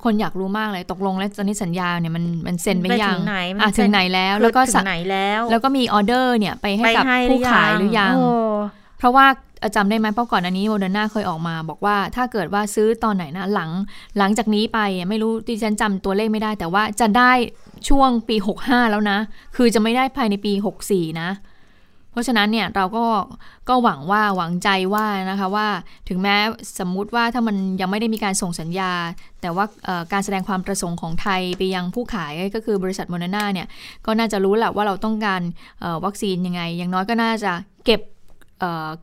[0.04, 13.70] คนอยากรู้มากเลยตกลงแล้วตอนนี้สัญญาเนี่ยมันมันเซ็นไปยังถึงไหนมัอะเซ็ถึนงไหนแล้วคือแล้วก็ถึสั่งงไหนแล้ว แล้วก็มีออเดอร์เนี่ยไปให้ไปกับให้ผู้ขายหรือยังโเพราะว่าเอ่อ จำได้ไหมเพราะก่อนอันนี้โมเดอร์นาเคยออกมา บอกว่าถ้าเกิดว่าซื้อตอนไหนนะหลัง
[14.18, 17.32] หลังจากนี้ไปไม่รู้ดิฉันจำตัวเลขไม่ได้ แต่ว่าจะได้
[17.90, 19.18] ช่วงปี 65 แล้วนะ
[19.56, 20.54] คือจะไม่ได้ภายในปี
[20.86, 21.30] 64 นะ
[22.14, 23.06] เพราะฉะนั้นเนี่ยเราก็
[23.70, 25.68] ก็หวังว่าหวังใจว่านะคะว่า
[26.10, 26.36] ถึงแม้
[26.80, 28.92] สมมุติว่าถ้ามันยังไม่ได้มีการส่งสัญญา
[29.42, 29.66] แต่ว่า
[30.12, 33.68] การแสดงความประสงค์ของไทยไปยังผู้ขายก็คือบริษัทโมเดอร์นาเนี่ย
[34.06, 35.42] ก็น่าจะรู้แหละว่าเราต้องการ
[36.06, 37.52] วัคซีนยังไง อย่างน้อยก็น่าจะ
[37.86, 38.02] เก็บ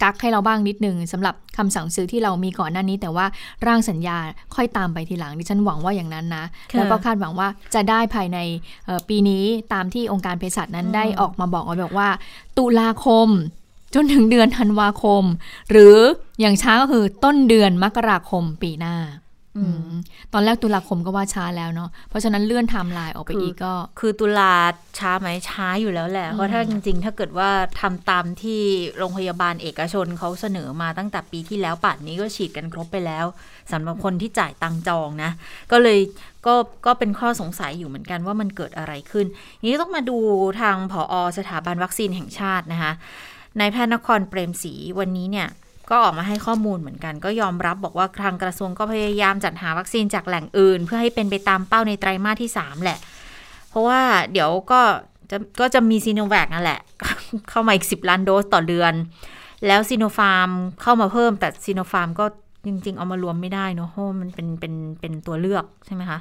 [0.03, 3.27] กักให้เราบ้างนิดนึงสำหรับคำสั่งซื้อที่เรามีก่อนหน้านี้ แต่ว่า
[3.67, 4.17] ร่างสัญญา
[4.55, 6.45] ค่อยตามไปทีหลังดิฉันหวังว่าอย่างนั้นนะ
[6.77, 8.39] แล้วก็คาดหวังว่าจะได้ภายใน
[9.09, 12.09] ปีนี้ตามที่องค์การเภสัชนั้นได้ออกมาบอกไว้บอกว่า
[12.59, 13.29] ตุลาคม
[13.95, 15.25] จนถึงเดือนธันวาคม
[15.71, 15.97] หรือ
[16.41, 18.97] อย่างช้าก็คือต้นเดือนมกราคมปีหน้า
[20.33, 24.55] ตอนแรกตุลาคมก็ว่าช้าแล้วเนาะเพราะฉะนั้นเลื่อนไทม์ไลน์ออกไปอีกก็ คือตุลา
[24.99, 28.61] ช้าไหมช้าอยู่แล้วแหละ เพราะถ้าจริง ๆ ถ้าเกิดว่าทำตามที่
[28.99, 33.27] โรงพยาบาลเอกชนเขาเสนอมาตั้งแต่ปีที่แล้วป่านนี้ก็ฉีดกันครบไปแล้ว
[33.73, 35.31] สำหรับคนที่จ่ายตังค์จองนะ
[35.73, 35.99] ก็เลย
[36.47, 36.55] ก็
[36.87, 39.27] ก็เป็นข้อสงสัยอยู่เหมือนกันว่ามันเกิดอะไรขึ้น
[39.63, 40.19] นี้ต้องมาดู
[40.61, 42.93] ทางผอสถาบันวัคซีนแห่งชาตินะคะ
[43.61, 45.49] นายแพทย์นครเปรมศรีวันนี้เนี่ย
[45.91, 52.99] ก็ออกมาให้ข้อมูลเหมือนกัน ก็ยอมรับบอกว่าทางกระทรวงก็พยายามจัดหาวัคซีนจากแหล่งอื่น เพื่อให้เป็นไปตามเป้าในไตรมาสที่ 3 แหละ
[53.71, 54.01] เพราะว่า
[54.33, 54.81] เดี๋ยวก็
[55.31, 56.81] จะก็จะมีซีโนแวคนั่นแหละ
[57.51, 58.93] เข้ามาอีก 10 ล้านโดสต่อเดือน
[59.67, 60.49] แล้วซีโนฟาร์ม
[60.83, 62.27] เข้ามาเพิ่มแต่ซีโนฟาร์มก็
[62.67, 66.19] จริง ๆ เอามารวมไม่ได้เนาะเพราะมันเป็นเป็นเป็นตัวเลือกใช่ไหมคะ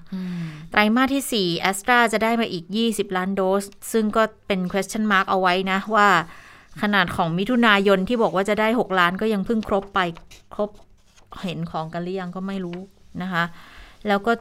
[0.72, 6.08] ไตรมาสที่ 4 แอสตราจะได้มาอีก 20 ล้านโดส ซึ่งก็เป็น question mark เอาไว้นะว่า
[6.82, 10.00] ขนาดของมิถุนายนที่บอกว่าจะได้ 6 ล้านก็ยังเพิ่งครบไป
[10.54, 10.70] ครบ
[11.44, 12.80] เห็นของกันหรือยังก็ไม่รู้
[13.22, 13.44] นะคะ
[14.08, 14.32] แล้วก็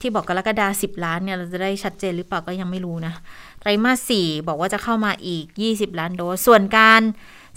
[0.00, 3.14] ที่บอกกรกฎาสิบล้านเนี่ยเราจะได้ชัดเจนหรือเปล่าก็ยังไม่รู้นะ
[3.60, 5.44] ไตรมาสสี่บอกว่าจะเข้ามาอีก
[5.74, 7.02] 20 ล้านโดส ส่วนการ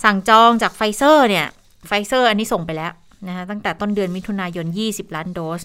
[0.03, 1.47] สั่งจองจากไฟเซอร์เนี่ย
[1.87, 2.93] ไฟเซอร์อันนี้ส่งไปแล้ว
[3.27, 5.61] นะคะตั้งแต่ต้นเดือนมิถุนายน 20 ล้านโดส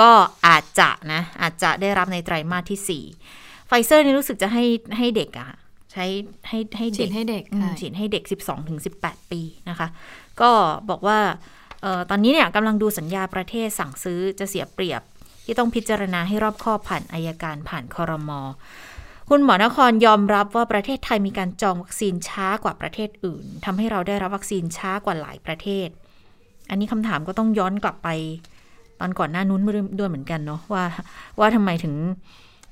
[0.00, 0.10] ก็
[0.46, 4.64] อาจจะนะอาจจะได้รับในไตรมาสที่4ไฟเซอร์นี่รู้สึกจะให้
[4.96, 5.48] ให้เด็กอะ
[5.92, 6.04] ใช้
[6.48, 7.44] ให้ให้เด็กให้เด็ก
[7.80, 9.88] ฉีดให้เด็ก 12ถึง18 ปีนะคะ
[10.40, 10.50] ก็
[10.90, 11.18] บอกว่า
[11.84, 15.02] ออตอนนี้เนี่ยกำลังดูสัญญาประเทศสั่งซื้อจะเสียเปรียบ
[15.44, 18.40] ที่ต้องพิจารณาให้รอบคอบผ่านอายการผ่านคอรมอ
[19.28, 25.88] คุณหมอนครยอมรับว่าประเทศไทยมีการจองวัคซีนช้ากว่าประเทศอื่นทำให้เราได้รับวัคซีนช้ากว่าหลายประเทศ
[26.70, 28.08] อันนี้คำถามก็ต้องย้อนกลับไป
[29.00, 29.62] ตอนก่อนหน้านู้น
[29.98, 30.84] ด้วยเหมือนกันเนาะว่า
[31.38, 31.94] ว่าทำไมถึง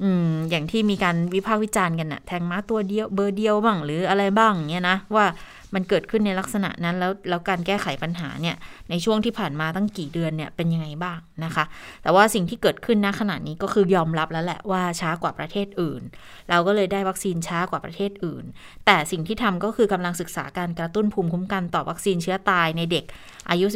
[0.03, 5.27] อืมอย่างที่มีการวิพากษ์วิจารณ์กันอะแทงม้าตัวเดียวเบอร์เดียวบ้างหรืออะไรบ้างเงี้ยนะว่า
[5.75, 8.57] มันเกิดขึ้นในลักษณะนั้นแล้วแล้วการแก้ไขปัญหาเนี่ย
[8.91, 11.65] ในช่วงที่ผ่านมาตั้งกี่เดือนเนี่ยเป็นยังไงบ้างนะคะ
[12.03, 16.03] แต่ว่าสิ่งที่เกิดขึ้นณขณะนี้ก็คือยอมรับแล้วแหละว่าช้ากว่าประเทศอื่น
[16.51, 18.45] เราก็เลยได้วัคซีนช้ากว่าประเทศอื่น
[18.87, 23.05] แต่สิ่งที่ทำก็คือกำลังศึกษาการกระตุ้นภูมิคุ้มกันต่อวัคซีนเชื้อตายในเด็ก
[23.51, 23.67] อายุ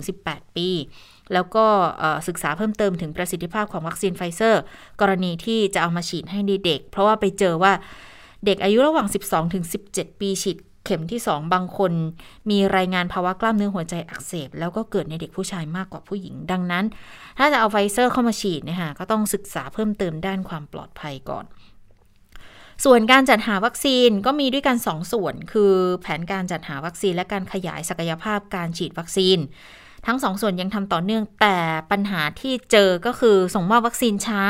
[0.00, 0.68] 12-18 ปี
[1.32, 1.66] แล้วก็
[2.28, 4.62] ศึกษาเพิ่มเติมถึงประสิทธิภาพของวัคซีนไฟเซอร์
[5.00, 7.72] กรณีที่จะเอามาฉีดให้เด็ก เพราะว่าไปเจอว่า
[8.44, 11.92] เด็กอายุระหว่าง 12 ถึง 17 ปีฉีดเข็มที่ 2 บางคน
[12.50, 16.84] มีรายงานภาวะกล้ามเนื้อหัวใจอักเสบ แล้วก็เกิดในเด็กผู้ชายมากกว่าผู้หญิง ดังนั้น
[17.38, 21.44] ถ้าจะเอาไฟเซอร์เข้ามาฉีดนะคะก็ต้องศึกษาเพิ่มเติมด้านความปลอดภัยก่อน
[22.84, 29.38] ส่วนการจัดหาวัคซีนก็มีด้วยกัน 2ส่วน คือแผนการจัดหาวัคซีนและการขยายศักยภาพการฉีดวัคซีน
[30.06, 31.58] ทั้งสองส่วนยังทำต่อเนื่องแต่
[31.90, 34.42] ปัญหาที่เจอก็คือส่งมอบวัคซีนช้า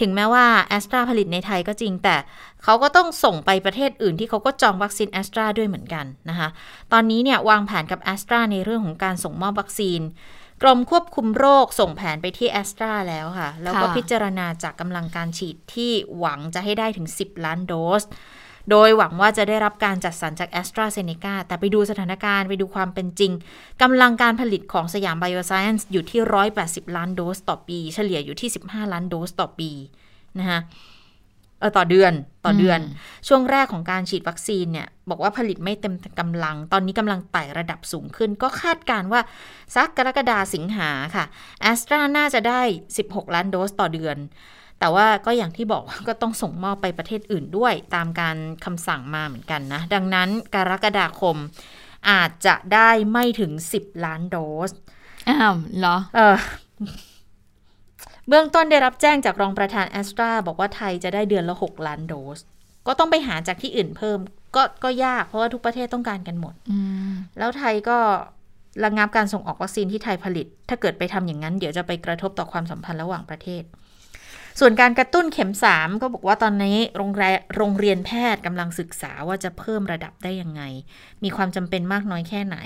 [0.00, 2.16] ถึงแม้ว่าแอสตราผลิตในไทยก็จริง แต่
[2.62, 6.48] เขาก็ต้องส่งไปประเทศอื่นที่เขาก็จองวัคซีนแอสตราด้วยเหมือนกันนะคะ
[6.92, 10.00] ตอนนี้เนี่ยวางแผนกับแอสตราในเรื่องของการส่งมอบวัคซีน
[10.62, 18.02] กรมควบคุมโรคส่งแผนไปที่แอสตราแล้วค่ะ แล้วก็พิจารณาจากกำลังการฉีดที่หวังจะให้ได้ถึง 10 ล้านโดส
[18.70, 23.32] โดยหวังว่าจะได้รับการจัดสรรจากแอสตราเซเนกาแต่ไปดูสถานการณ์ไปดูความเป็นจริง
[23.82, 26.20] กำลังการผลิตของสยามไบโอไซเอนซ์อยู่ที่
[26.58, 29.70] 180 ล้านโดสต่อปี เฉลี่ยอยู่ที่ 15 ล้านโดสต่อปี
[30.38, 30.60] นะคะ
[31.60, 32.12] เออต่อเดือน
[32.44, 32.80] ต่อเดือน
[33.28, 39.20] ช่วงแรกของการฉีดวัคซีนเนี่ย บอกว่าผลิตไม่เต็มกำลัง ตอนนี้กำลังไต่ระดับสูงขึ้น ก็คาดการณ์ว่า
[39.74, 41.24] สักกรกฎาสิงหาค่ะ
[41.60, 42.62] แอสตราน่าจะได้
[42.98, 44.16] 16 ล้านโดสต่อเดือน
[44.80, 51.36] แต่ว่าก็อย่างที่บอกก็ต้องส่งมอบไปประเทศอื่นด้วย ตามการคำสั่งมาเหมือนกันนะ ดังนั้นกรกฎาคม
[52.10, 54.36] อาจจะได้ไม่ถึง 10 ล้านโด
[54.68, 54.70] ส
[55.28, 56.36] อ้าวเหรอ เออ
[58.28, 62.38] เบื้องต้นได้รับแจ้งจากรองประธานแอสตราบอกว่าไทยจะได้เดือนละ 6 ล้านโดส
[62.86, 64.18] ก็ต้องไปหาจากที่อื่นเพิ่ม
[64.56, 66.54] ก็ก็ยากเพราะว่าทุกประเทศต้องการกันหมด
[67.38, 67.98] แล้วไทยก็
[68.84, 73.62] ระงงับการส่งออกวัคซีนที่ไทยผลิต ถ้าเกิดไปทำอย่างนั้น เดี๋ยวจะไปกระทบต่อความสัมพันธ์ระหว่างประเทศ
[74.60, 77.10] ส่วนการกระตุ้นเข็ม 3 ก็บอกว่าตอนนี้โรง
[77.56, 80.62] โรงเรียนแพทย์กำลังศึกษาว่าจะเพิ่มระดับได้ยังไง
[81.22, 82.56] มีความจำเป็นมากน้อยแค่ไหน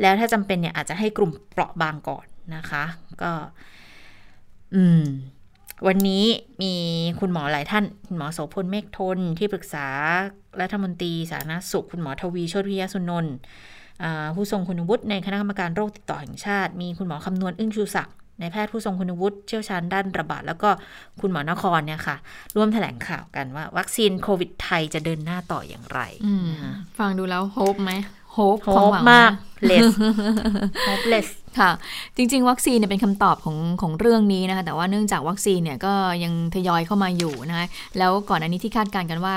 [0.00, 2.84] แล้วถ้าจำเป็นเนี่ยอาจจะให้กลุ่มเปราะบางก่อนนะคะ
[3.22, 3.32] ก็
[4.74, 5.04] อืม
[5.86, 6.24] วันนี้
[6.62, 6.74] มี
[7.20, 9.86] คุณหมอหลายท่าน คุณหมอโสพลเมฆทน ที่ปรึกษา
[10.60, 13.34] รัฐมนตรีสาธารณสุข คุณหมอทวีโชติพิยสุนนท์
[14.34, 20.70] ผู้ทรงคุณวุฒิในคณะกรรมการโรคติดต่อแห่งชาติ มีคุณหมอคำนวณอึ้งชูศักดิ์ ในแพทย์ผู้ทรงคุณวุฒิเชี่ยวชาญด้านระบาด แล้วก็
[21.20, 22.16] คุณหมอนครเนี่ยค่ะ
[22.56, 26.00] ร่วมแถลงข่าวกันว่า วัคซีนโควิดไทยจะเดินหน้าต่ออย่างไร
[26.98, 27.92] ฟังดูแล้วโฮปไหม
[28.32, 29.30] โฮปโฮปมาก
[29.70, 29.86] less
[30.88, 31.70] hopeless ค่ะ
[32.16, 35.92] จริง ๆ วัคซีนเนี่ยเป็นคำตอบของของเรื่องนี้นะคะ แต่ว่าเนื่องจากวัคซีนเนี่ยก็
[36.24, 37.66] ยังทยอยเข้ามาอยู่นะคะ
[37.98, 39.36] แล้วก่อนอันนี้ที่คาดการณ์กันว่า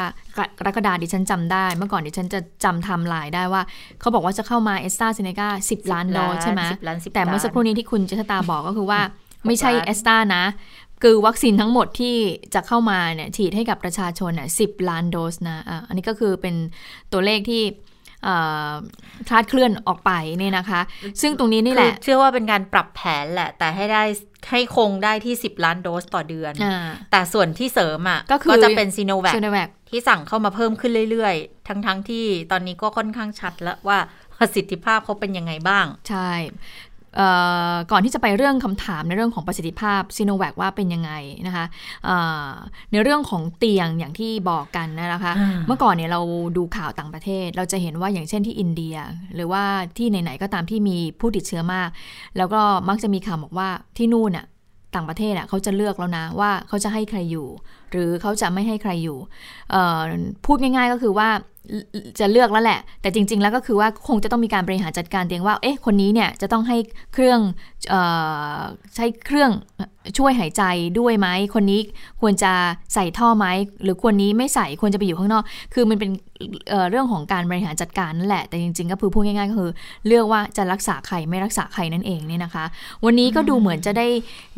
[0.59, 3.61] กรกฎาดิฉันจำได้ เมื่อก่อนดิฉันจะจำทำลายได้ว่า
[3.99, 6.61] เขาบอกว่าจะเข้ามาเอสตราเซเนกาสิบล้านโดสใช่ไหม
[7.13, 8.99] แต่เมื่อสักครู่นี้ที่คุณเจษตาบอกก็คือว่า
[9.45, 10.43] ไม่ใช่เอสตรานะ
[11.03, 12.15] คือวัคซีนทั้งหมดที่
[12.53, 16.55] จะเข้ามาเนี่ยฉีดให้กับประชาชนน่ะสิบล้านโดสนะอะอันนี้ก็คือเป็น
[17.11, 17.63] ตัวเลขที่
[19.29, 20.81] คลาดเคลื่อนออกไปเนี่ยนะคะ
[21.21, 24.03] ซึ่งตรงนี้นี่แหละ เชื่อว่าเป็นการปรับแผนแหละ แต่ให้ได้
[24.51, 26.53] ให้คงได้ที่ 10 ล้านโดสต่อเดือน
[27.11, 29.27] แต่ส่วนที่เสริมอะก็ก็จะเป็นซีโนแว
[29.67, 33.97] คที่สั่งเข้ามาเพิ่มขึ้นเรื่อยๆ ทั้งๆทที่ตอนนี้ก็ค่อนข้างชัดแล้วว่า
[34.37, 36.31] ประสิทธิภาพเขาเป็นยังไงบ้าง ใช่
[37.91, 41.11] ก่อนที่จะไปเรื่องคำถามในเรื่องของประสิทธิภาพซีโนแวคว่าเป็นยังไง
[41.47, 41.65] นะคะ
[42.91, 45.33] ในเรื่องของเตียงอย่างที่บอกกันนะคะ
[45.67, 46.21] เมื่อก่อนเนี่ยเรา
[46.57, 48.95] ดูข่าวต่างประเทศ เราจะเห็นว่าอย่างเช่นที่อินเดีย
[49.35, 49.63] หรือว่า
[49.97, 51.89] ที่ไหนๆก็ตามที่มีผู้ติดเชื้อมาก
[52.37, 54.45] แล้วก็มักจะมีข่าวบอกว่าที่นู่นน่ะ
[54.95, 57.47] ต่างประเทศอะเขาจะเลือกแล้วนะว่าเขาจะให้ใครอยู่
[57.91, 59.17] หรือเขาจะไม่ให้ใครอยู่
[60.45, 61.29] พูดง่ายๆก็คือว่า
[62.19, 66.77] จะเลือกแล้วแหละ แต่จริง ๆ แล้วก็คือว่าคงจะต้องมีการบริหารจัดการเตียงว่า เอ๊ะ คนนี้เนี่ยจะต้องให้
[67.13, 67.39] เครื่อง
[67.93, 67.95] อ
[68.59, 68.61] อ
[68.95, 69.51] ใช้เครื่อง
[70.17, 70.63] ช่วยหายใจ
[70.99, 71.79] ด้วยไหม คนนี้
[72.21, 72.51] ควรจะ
[72.93, 73.45] ใส่ท่อไหม
[73.83, 76.09] หรือควรนี้ไม่ใส่ควรจะไปอยู่ข้างนอก คือมันเป็น
[76.69, 79.71] เเรื่องของการบริหารจัดการนั่นแหละ แต่จริง ๆ ก็คือพูดง่ายๆก็คือ
[80.07, 82.65] เลือกว่าจะรักษาใครไม่รักษาใครนั่นเองเนี่ยนะคะ
[83.05, 84.07] วันนี้ก็ดูเหมือนจะได้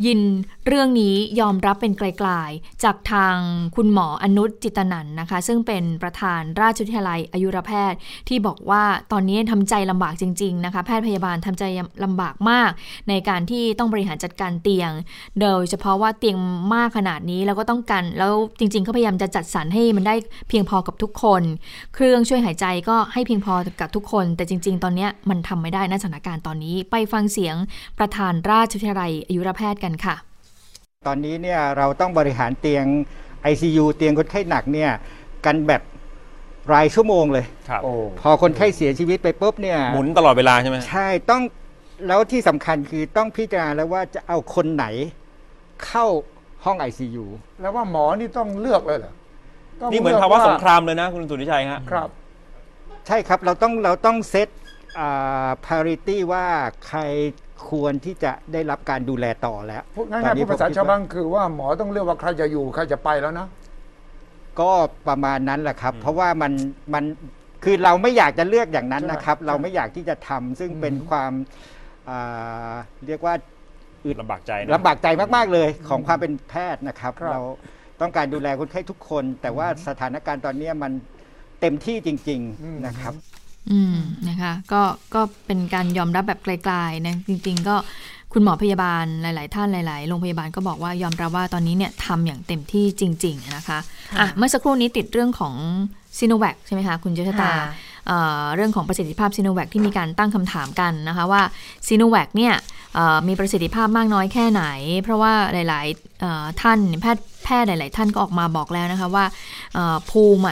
[0.06, 0.20] ยิน
[0.66, 3.36] เรื่องนี้ยอมรับเป็นไกล ๆ จากทาง
[3.76, 8.82] คุณหมออนุจิตนันนะคะ ซึ่งเป็นประธานราชวิทยาลัยอายุรแพทย์ ที่บอกว่า
[9.12, 11.64] ตอนนี้ทำใจลำบากจริง ๆ นะคะ แพทย์พยาบาลทำใจ
[12.04, 12.70] ลำบากมาก
[13.08, 14.90] ในการที่ต้องบริหารจัดการเตียง
[15.40, 16.36] โดยเฉพาะว่าเตียง
[16.74, 20.14] มากขนาดนี้แล้วก็ต้องกันแล้วจริงๆเขาพยายามจะจัดสรรให้มันได้
[20.48, 21.42] เพียงพอกับทุกคน
[21.94, 27.56] เครื่องช่วยหายใจก็ให้เพียงพอกับทุกคน แต่จริง ๆ ตอนนี้มันทำไม่ได้นสถานการณ์ตอนนี้ ไปฟังเสียง
[27.98, 30.16] ประธานราชวิทยาลัยอายุรแพทย์กันค่ะ
[31.06, 32.84] ตอนนี้เนี่ยเราต้องบริหารเตียง
[33.52, 34.90] ICU เตียงคนไข้หนักเนี่ย
[35.44, 35.82] กันแบบ
[36.72, 37.82] รายชั่วโมงเลย ครับ
[38.20, 41.42] พอคนไข้เสียชีวิตไปปุ๊บเนี่ย หมุนตลอดเวลาใช่ไหม ใช่ต้อง
[42.06, 44.86] แล้วที่สำคัญคือต้องพิจารณาแล้วว่าจะเอาคนไหน
[45.86, 46.06] เข้า
[46.64, 47.24] ห้อง ICU
[47.60, 49.12] แล้วว่าหมอนี่ต้องเลือกเลยเหรอ
[49.92, 52.08] นี่เหมือนภาวะสงครามเลยนะ คุณสุนิชัยครับครับ
[53.06, 54.48] ใช่ครับเราต้องเราต้องเซต
[54.98, 56.44] อ่า parity ว่า
[56.88, 57.00] ใคร
[57.68, 63.46] ควรที่จะได้รับการดูแลต่อแล้วพูดง่ายๆพูดภาษาชาวบ้านคือว่าหมอต้องเลือกว่าใครจะอยู่ใครจะไปแล้วนะ
[64.60, 64.70] ก็
[65.08, 66.52] ประมาณนั้นแหละครับ เพราะว่ามัน
[66.94, 67.04] มัน
[67.64, 71.32] คือเราไม่อยากจะเลือกอย่างนั้นนะครับ เราไม่อยากที่จะทำซึ่งเป็นความ
[73.06, 73.34] เรียกว่า
[74.04, 77.40] อึดลำบากใจลำบากใจมาก ๆ เลยของความเป็นแพทย์นะครับ เรา
[78.00, 80.92] ต้องการดูแลคนไข้ทุกคน แต่ว่าสถานการณ์ตอนนี้มัน
[81.60, 83.14] เต็มที่จริง ๆนะครับ
[83.70, 83.96] อืม
[84.28, 84.82] นะคะ ก็
[85.14, 87.76] ก็เป็นการยอมรับแบบไกลๆนะจริง ๆ ก็
[88.32, 93.78] คุณหมอพยาบาลหลาย ๆ ท่านหลาย ๆ โรงพยาบาลก็บอกว่ายอมรับว่าตอนนี้เนี่ยทำอย่างเต็มที่จริง ๆ นะคะ
[94.20, 95.54] อะเมื่อสักครู่นี้ติดเรื่องของ
[96.18, 97.50] ซีโนแวคใช่ไหมคะคุณเจษตา
[98.54, 101.42] เรื่องของประสิทธิภาพซีโนแวคที่มีการตั้งคำถามกันนะคะว่า
[101.86, 102.54] ซีโนแวคเนี่ย
[103.28, 104.64] มีประสิทธิภาพมากน้อยแค่ไหน
[105.02, 105.86] เพราะว่าหลาย
[106.24, 109.24] ๆ ท่านแพทย์แพทย์หลาย ๆ ท่านก็ออกมาบอกแล้วนะคะว่า
[110.10, 110.42] ภูมิ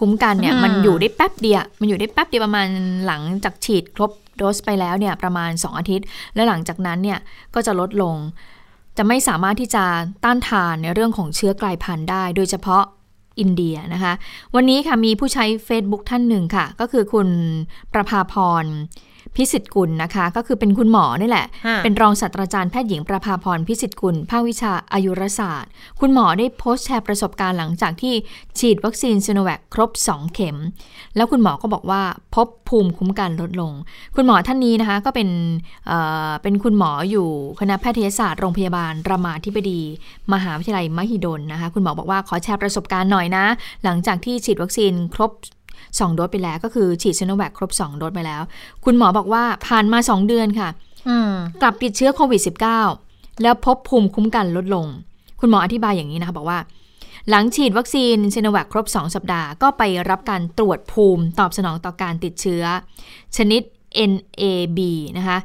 [0.00, 2.68] คุ้มกันเนี่ยมันอยู่ได้แป๊บเดียวมันอยู่ได้แป๊บเดียวประมาณ
[3.06, 7.18] หลังจากฉีดครบ โดสไปแล้วเนี่ยประมาณ 2 อาทิตย์ และหลังจากนั้นเนี่ย
[7.54, 8.16] ก็จะลดลง
[8.98, 9.84] จะไม่สามารถที่จะ
[10.24, 12.82] ต้านทานในเรื่องของเชื้อกลายพันธุ์ได้ โดยเฉพาะ
[13.40, 14.12] อินเดียนะคะ
[14.54, 17.28] วันนี้ค่ะมีผู้ใช้ Facebook ท่านหนึ่งค่ะ ก็คือคุณ
[17.92, 18.64] ประภาพร
[19.36, 21.46] พิสิทธิ์กุลนะคะ ก็คือเป็นคุณหมอนี่แหละ
[21.82, 25.70] เป็นรองศาสตราจารย์แพทย์หญิงประภาพรพิสิทธิ์กุลภาควิชาอายุรศาสตร์
[26.00, 28.14] คุณหมอได้โพสต์แชร์ประสบการณ์หลังจากที่
[28.58, 30.56] ฉีดวัคซีนซีโนแวคครบ 2 เข็ม
[31.16, 32.02] แล้วคุณหมอก็บอกว่า
[32.34, 33.72] พบภูมิคุ้มกันลดลง
[34.16, 35.28] คุณหมอท่านนี้นะคะก็เป็น
[35.86, 37.28] เป็นคุณหมออยู่
[37.60, 39.80] คณะแพทยศาสตร์โรงพยาบาลรามาธิบดี
[40.32, 43.44] มหาวิทยาลัยมหิดลนะคะ คุณหมอบอกว่าขอแชร์ประสบการณ์หน่อยนะ
[43.84, 45.32] หลังจากที่ฉีดวัคซีนครบ
[45.82, 48.42] 2 โดสไปแล้วก็คือฉีดซีโนแวคครบ 2 โดสไปแล้ว
[48.84, 50.68] คุณหมอบอกว่าผ่านมา 2 เดือนค่ะ
[51.62, 52.40] กลับติดเชื้อโควิด
[52.90, 54.86] -19 แล้วพบภูมิคุ้มกันลดลง
[55.40, 56.58] คุณหมออธิบายอย่างนี้นะคะบอกว่า
[57.30, 62.64] หลังฉีดวัคซีนซีโนแวคครบ 2 สัปดาห์ก็ไปรับการตรวจภูมิตอบสนองต่อการติดเชื้อ
[63.36, 63.62] ชนิด
[64.10, 64.78] NAB
[65.18, 65.38] นะคะ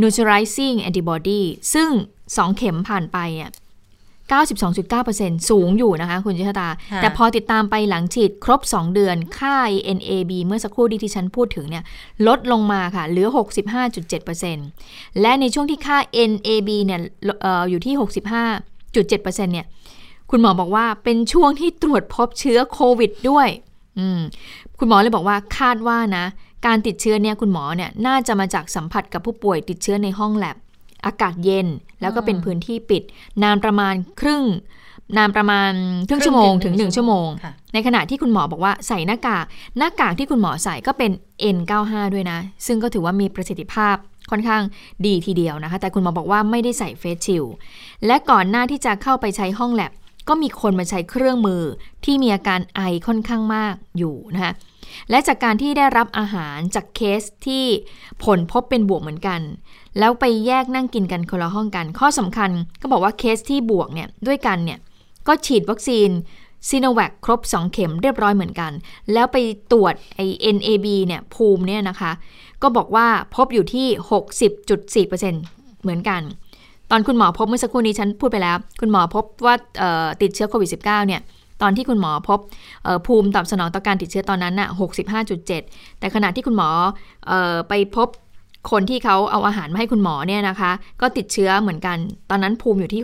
[0.00, 1.40] neutralizing antibody
[1.74, 1.88] ซึ่ง
[2.26, 3.50] 2 เข็มผ่านไปอะ
[4.32, 9.56] 92.9%สูงอยู่นะคะ คุณจิตตาค่ะแต่พอติดตามไปหลังฉีดครบ 2 เดือน ค่า
[9.96, 11.84] NAB เมื่อสักครู่ที่ที่ฉันพูดถึงเนี่ย
[12.26, 13.28] ลดลงมาค่ะ เหลือ
[14.44, 15.98] 65.7%และในช่วงที่ค่า
[16.30, 17.00] NAB เนี่ย
[17.42, 17.94] เอออยู่ที่
[18.58, 19.66] 65.7%เนี่ย
[20.30, 23.48] คุณหมอบอกว่าเป็นช่วงที่ตรวจพบเชื้อโควิดด้วย
[23.98, 24.20] อืม
[24.78, 26.24] คุณหมอเลยบอกว่าคาดว่านะ
[26.66, 30.56] การติดเชื้อเนี่ยคุณหมอเนี่ยน่าจะมาจากสัมผัสกับผู้ป่วยติดเชื้อในห้องแลบ
[31.06, 31.66] อากาศเย็น
[32.00, 33.02] แล้วก็เป็นพื้นที่ปิด
[33.42, 34.44] นานประมาณครึ่ง
[35.16, 35.72] นานประมาณ
[36.08, 39.44] ครึ่งชั่วโมงถึง1ชั่วโมงค่ะในขณะที่คุณหมอบอกว่าใส่หน้ากาก
[39.78, 41.10] หน้ากากที่คุณหมอใส่ก็เป็น
[41.56, 43.96] N95 ด้วยนะ ซึ่งก็ถือว่ามีประสิทธิภาพ
[44.30, 44.62] ค่อนข้าง
[45.06, 47.54] ดีทีเดียวนะคะ แต่คุณหมอบอกว่าไม่ได้ใส่ face shield
[48.06, 49.92] และก่อนหน้าที่จะเข้าไปใช้ห้องแลบ
[50.28, 51.62] ก็มีคนมาใช้เครื่องมือ
[52.04, 54.52] ที่มีอาการไอค่อนข้างมากอยู่นะคะ
[55.10, 57.64] และจากการที่ได้รับอาหารจากเคสที่
[58.24, 59.40] ผลพบเป็นบวกเหมือนกัน
[59.98, 62.50] แล้วไปแยกนั่งกินกันคนละห้องกัน ข้อสำคัญ
[62.80, 64.78] ก็บอกว่าเคสที่บวกเนี่ยด้วยกันเนี่ย
[65.28, 66.10] ก็ฉีดวัคซีน
[66.68, 68.72] ซีโนแวคครบ 2 เข็มเรียบร้อยเหมือนกัน
[69.12, 69.36] แล้วไป
[69.72, 70.20] ตรวจไอ
[70.56, 72.12] NAB เนี่ยภูมิเนี่ยนะคะ
[72.62, 73.86] ก็บอกว่าพบอยู่ที่
[75.06, 76.20] 60.4%เหมือนกัน
[76.90, 79.54] ตอนคุณหมอพบเมื่อสักครู่นี้ฉันพูดไปแล้ว คุณหมอพบว่า
[80.22, 81.20] ติดเชื้อโควิด -19 เนี่ย
[81.62, 82.38] ตอนที่คุณหมอพบ
[82.86, 84.68] ออภูมิตอบสนองต่อการติดเชื้อตอนนั้นน่ะ
[85.34, 86.68] 65.7 แต่ขณะที่คุณหมอ
[87.30, 88.08] ออไปพบ
[88.70, 91.96] คนที่เขาเอาอาหารมาให้คุณหมอเนี่ยนะคะ ก็ติดเชื้อเหมือนกัน
[92.30, 93.02] ตอนนั้นภูมิอยู่ที่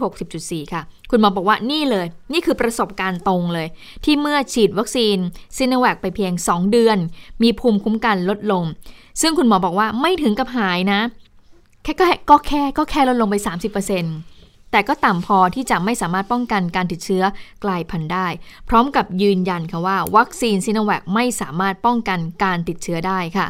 [0.64, 3.66] 60.4 ค่ะ คุณหมอบอกว่านี่เลย นี่คือประสบการณ์ตรงเลย
[4.04, 5.16] ที่เมื่อฉีดวัคซีน
[5.56, 6.98] ซินแวคไปเพียง 2 เดือน
[7.42, 8.64] มีภูมิคุ้มกันลดลง
[9.20, 11.00] ซึ่งคุณหมอบอกว่าไม่ถึงกับหายนะ
[11.82, 13.36] แค่ก็ก็แค่ก็แค่ลดลงไป
[14.04, 17.22] 30%แต่ก็ต่ำพอที่จะไม่สามารถป้องกันการติดเชื้อ
[17.64, 18.26] กลายพันธุ์ได้
[18.68, 23.46] พร้อมกับยืนยันค่ะว่า วัคซีนซิโนแวคไม่สามารถป้องกันการติดเชื้อได้ค่ะ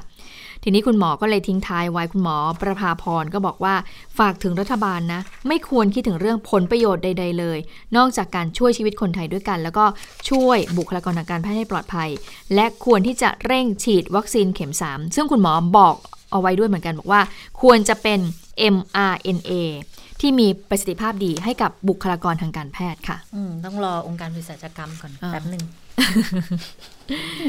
[0.62, 3.74] ทีนี้คุณหมอก็เลยทิ้งท้ายไว้คุณหมอประภาพรก็บอกว่า
[4.18, 7.58] ฝากถึงรัฐบาลนะ ไม่ควรคิดถึงเรื่องผลประโยชน์ใด ๆ เลย
[7.96, 9.84] นอกจากการช่วยชีวิตคนไทยด้วยกัน แล้วก็
[10.30, 12.08] ช่วยบุคลากรทางการแพทย์ให้ปลอดภัย
[12.54, 15.94] และควรที่จะเร่งฉีดวัคซีนเข็ม 3 ซึ่งคุณหมอบอก
[16.30, 17.20] เอาไว้ด้วยเหมือนกันบอกว่า
[17.62, 18.20] ควรจะเป็น
[18.74, 19.52] mRNA
[20.20, 25.62] ที่มีประสิทธิภาพดีให้กับบุคลากรทางการแพทย์ค่ะอืมต้องรอองค์การเภสัชกรรมก่อนอ่าแป๊บหนึ่ง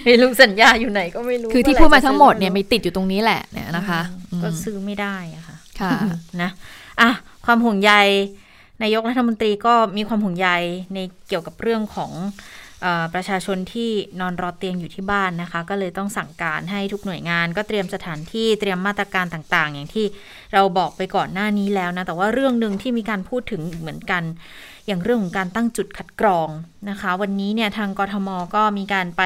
[0.05, 5.91] ไม่รู้สัญญาอยู่ไหนก็ไม่รู้ คือที่เอไหพูร่ดมาจะทั้งซื้อหมดเนี่ยไรู้ไม่ติดอยู่ตรงนี้แหละเนี่ยนะคะอืมก็อืมซื้อไม่ได้อะค่ะ ค่ะ
[6.41, 6.49] นะ
[7.01, 7.09] อะ
[7.45, 7.91] ความห่วงใย
[8.83, 10.49] นายกรัฐมนตรีก็มีความห่วงใย
[10.93, 12.11] ในเกี่ยวกับเรื่องของ
[12.81, 20.05] เออประชาชนที่นอนรอเตียงอยู่ที่บ้านนะคะ ก็เลยต้องสั่งการให้ทุกหน่วยงาน ก็เตรียมสถานที่เตรียมมาตรการต่าง ๆ อย่างที่
[20.53, 24.23] เราบอกไปก่อนหน้านี้แล้วนะ แต่ว่าเรื่องหนึ่งที่มีการพูดถึงเหมือนกัน
[24.87, 26.49] อย่างเรื่องของการตั้งจุดคัดกรอง
[26.89, 29.23] นะคะ วันนี้เนี่ยทางกทมก็มีการไป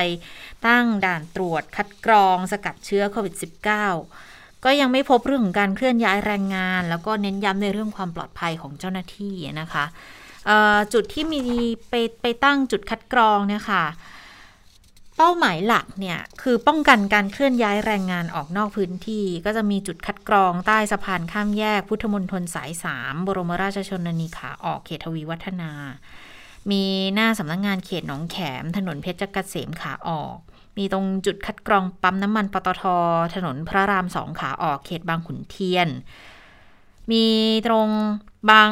[0.67, 3.33] ตั้งด่านตรวจคัดกรองสกัดเชื้อโควิด
[3.99, 9.85] -19 ก็ยังไม่พบเรื่องของการเคลื่อนย้ายแรงงาน แล้วก็เน้นย้ำในเรื่องความปลอดภัยของเจ้าหน้าที่นะคะ
[10.93, 11.41] จุดที่มี
[11.89, 13.83] ไปไปตั้งจุดคัดกรองเนี่ยค่ะ
[15.17, 25.71] เป้าหมายหลักเนี่ย คือป้องกันการเคลื่อนย้ายแรงงานออกนอกพื้นที่ ก็จะมีจุดคัดกรองใต้สะพานข้ามแยก พุทธมณฑลสาย 3 บรมราชชนนีขาออกเขตทวีวัฒนา
[26.71, 30.37] มีหน้าสำนักงงานเขตหนองแขม ถนนเพชรเกษมขาออก
[30.77, 32.83] มีตรงจุดคัดกรองปั๊มน้ำมันปตท
[33.35, 35.89] ถนนพระรามสองขาออกเขตบางขุนเทียน
[37.11, 37.25] มี
[37.67, 37.89] ตรง
[38.49, 38.67] บาง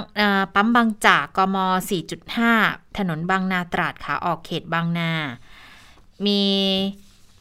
[0.54, 1.58] ปั๊มบางจากกม
[2.28, 5.12] 4.5 ถนนบางนาตราดขาออกเขตบางนา
[6.28, 6.42] มี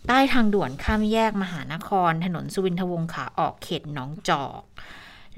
[0.09, 4.63] ใต้ทางด่วนข้ามแยกมหานคร ถนนสุวินทวงศ์ขาออกเขตหนองจอก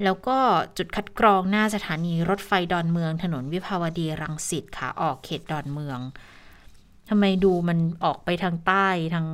[0.03, 0.37] แล้วก็
[0.77, 5.99] จุดคัดกรองหน้าสถานีรถไฟดอนเมือง ถนนวิภาวดีรังสิตขาออกเขตดอนเมือง
[7.09, 9.27] ทำไมดูมันออกไปทางใต้ทาง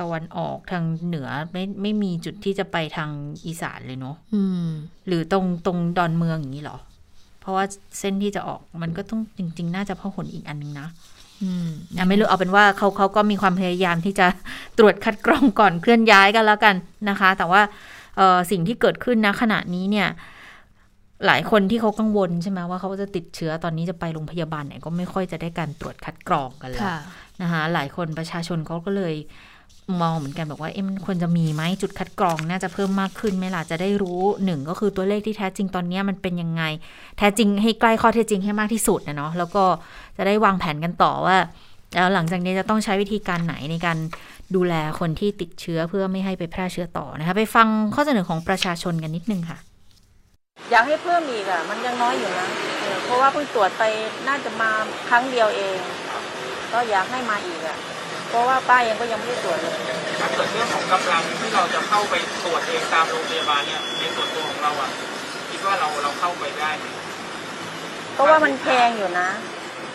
[0.00, 3.10] ตะวันออกทางเหนือไม่ไม่มีจุดที่จะไปทาง
[3.46, 4.66] อีสานเลยเนาะอืม
[5.06, 6.78] หรือตรงตรงดอนเมืองอย่างนี้เหรอ
[7.40, 7.64] เพราะว่า
[7.98, 10.88] เส้นที่จะออกมันก็ต้องจริง ๆ น่าจะพหนอีกอันนึงนะ
[11.42, 14.26] อืมอะไม่รู้เอาเป็นว่าเขาเขาก็มีความพยายามที่จะ
[14.78, 16.74] ตรวจคัดกรองก่อนเคลื่อนย้ายกันแล้วกัน
[17.08, 17.62] นะคะ แต่ว่า
[18.16, 20.08] เอ่อสิ่งที่เกิดขึ้นนะขณะนี้เนี่ย
[21.26, 26.98] หลายคนที่เขากังวลใช่ไหมว่าเขาจะติดเชื้อตอนนี้จะไปโรงพยาบาลไหนก็ไม่ค่อยจะได้การตรวจคัดกรองกันแล้วค่ะ
[27.42, 29.14] นะคะหลายคนประชาชนเขาก็เลย
[30.02, 36.62] มองเหมือนกันบอกว่าเอ๊ะมันควรจะมีไหมจุดคัดกรองน่าจะเพิ่มมากขึ้นไหมล่ะจะได้รู้หนึ่งก็คือตัวเลขที่แท้จริงตอนนี้มันเป็นยังไง
[37.18, 39.64] แท้จริงให้ใกล้ข้อเท็จจริงให้มากที่สุดนะเนาะแล้วก็
[40.16, 41.36] จะได้วางแผนกันต่อว่า
[41.94, 43.98] แล้วหลังจากนี้จะต้องใช้วิธีการไหนในการ
[44.54, 49.58] ดูแลคนที่ติดเชื้อเพื่อไม่ให้ไปแพร่เชื้อต่อนะคะ ไปฟังข้อเสนอของประชาชนกันนิดนึงค่ะ
[50.70, 52.48] อยากให้เพิ่มอีกอะ มันยังน้อยอยู่นะ
[52.80, 53.82] เออเพราะว่าเพิ่งตรวจไป
[54.28, 54.70] น่าจะมา
[55.08, 55.76] ครั้งเดียวเอง
[56.72, 57.78] ก็อยากให้มาอีกอะ
[58.28, 59.74] เพราะว่าป้าเองก็ยังไม่ได้ตรวจเลย
[60.20, 62.14] ถ้าเกิดเรื่องของกำลังที่เราจะเข้าไป
[62.44, 64.90] ตรวจเองตามโรงพยาบาลเนี่ยในส่วนตัวของเราอะ
[65.50, 66.84] คิดว่าเราเราเข้าไปได้ไหม
[68.14, 69.28] เพราะว่ามันแพงอยู่นะ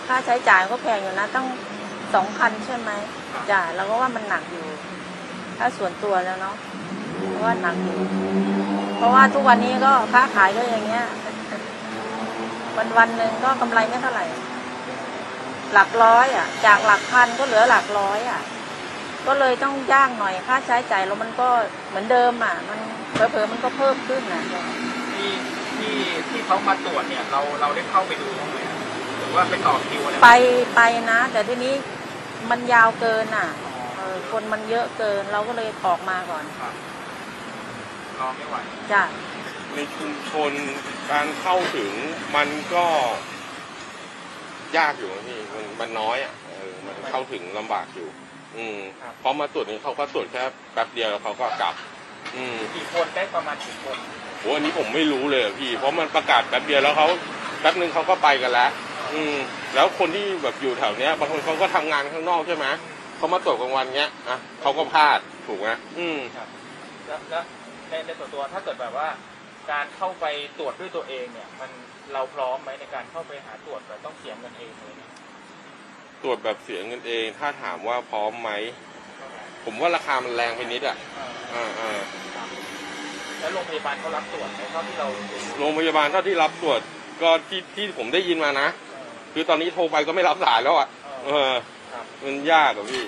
[0.08, 1.48] ค่าใช้จ่ายก็แพงอยู่นะตั้ง
[2.16, 2.92] สองพันใช่ไหม
[3.52, 4.66] จ่ายแล้วก็ว่ามันหนักอยู่
[5.58, 6.56] ถ้าส่วนตัวแล้วเนาะ
[7.28, 8.00] เพราะว่าหนักอยู่
[8.98, 11.06] เพราะว่าทุกวันนี้ก็ค้าขายก็อย่างเงี้ย
[12.78, 14.26] วันวันๆหนึ่งก็กำไรไม่เท่าไหร่
[15.74, 18.42] หลักร้อยอะ จากหลักพันก็เหลือหลักร้อยอะ
[19.28, 21.50] ก็เลยต้องย่างหน่อยค่าใช้จ่ายแล้วมันก็
[21.90, 22.80] เหมือนเดิมอะ มัน
[23.32, 24.44] เผลอๆมันก็เพิ่มขึ้นอะ
[25.16, 25.32] ที่
[25.78, 25.96] ที่
[26.30, 28.78] ที่เขามาตรวจเนี่ยเราเราได้เข้าไปดูบ้างไหมอะ
[29.18, 30.32] หรือว่าไปต่อคิวอะไรไป
[30.76, 31.74] ไปนะ แต่ทีนี้
[32.50, 33.50] มันยาวเกินอะ
[33.96, 36.44] เออคนมันเยอะเกินเราก็เลยออกมาก่อน
[38.20, 38.56] รอไม่ไหว
[38.92, 39.04] จ้ะ
[39.76, 40.52] ในชุมชน
[41.12, 41.92] การเข้าถึง
[42.36, 42.86] มันก็
[44.78, 48.08] ยากอยู่นะพี่มันมันน้อยอะเออมันเข้าถึงลำบากอยู่
[48.56, 48.78] อืม
[49.22, 50.42] พอมาตรวจนี้เขาก็ตรวจแค่
[50.74, 51.74] แป๊บเดียวแล้วเขาก็กลับ
[52.36, 53.98] อืมกี่คนได้ประมาณกี่คน
[54.40, 57.08] โหอันนี้ผมไม่รู้เลยอะพี่ เพราะมันประกาศแป๊บเดียวแล้วเขา
[57.62, 58.70] แป๊บนึงเขาก็ไปกันแล้ว
[59.14, 59.36] อืม
[59.76, 62.66] แล้วคนที่แบบอยู่แถวเนี้ยบางคนเขาก็ทำงานข้างนอกใช่ไหม
[63.18, 66.20] เขามาตรวจกลางวันเนี้ยอะเขาก็พลาดถูกไหมอืม
[67.08, 67.44] แล้วแล้ว
[67.90, 69.08] ในในส่วนตัวถ้าเกิดแบบว่า
[69.72, 70.26] การเข้าไป
[70.60, 71.70] ตรวจด้วยตัวเองเนี่ย มัน
[72.14, 75.12] เราพร้อมไหมในการเข้าไปหาตรวจแบบต้องเสียเงินเองเลยเนี่ย
[76.24, 78.52] ตรวจแบบเสียเงินเอง ถ้าถามว่าพร้อมไหม
[79.64, 80.98] ผมว่าราคามันแรงไปนิดอะ
[81.54, 82.00] อ่าอ่า
[83.40, 86.80] แล้วโรงพยาบาลเขารับตรวจไหมเท่าที่เราดูโรงพยาบาลเท่าที่รับตรวจ
[87.22, 88.68] ก็ที่ที่ผมได้ยินมานะ
[89.34, 90.88] คือตอนนี้โทรไปก็ไม่รับสายแล้วอะ
[91.26, 91.52] เออ
[91.94, 93.04] ครับมันยากอะพี่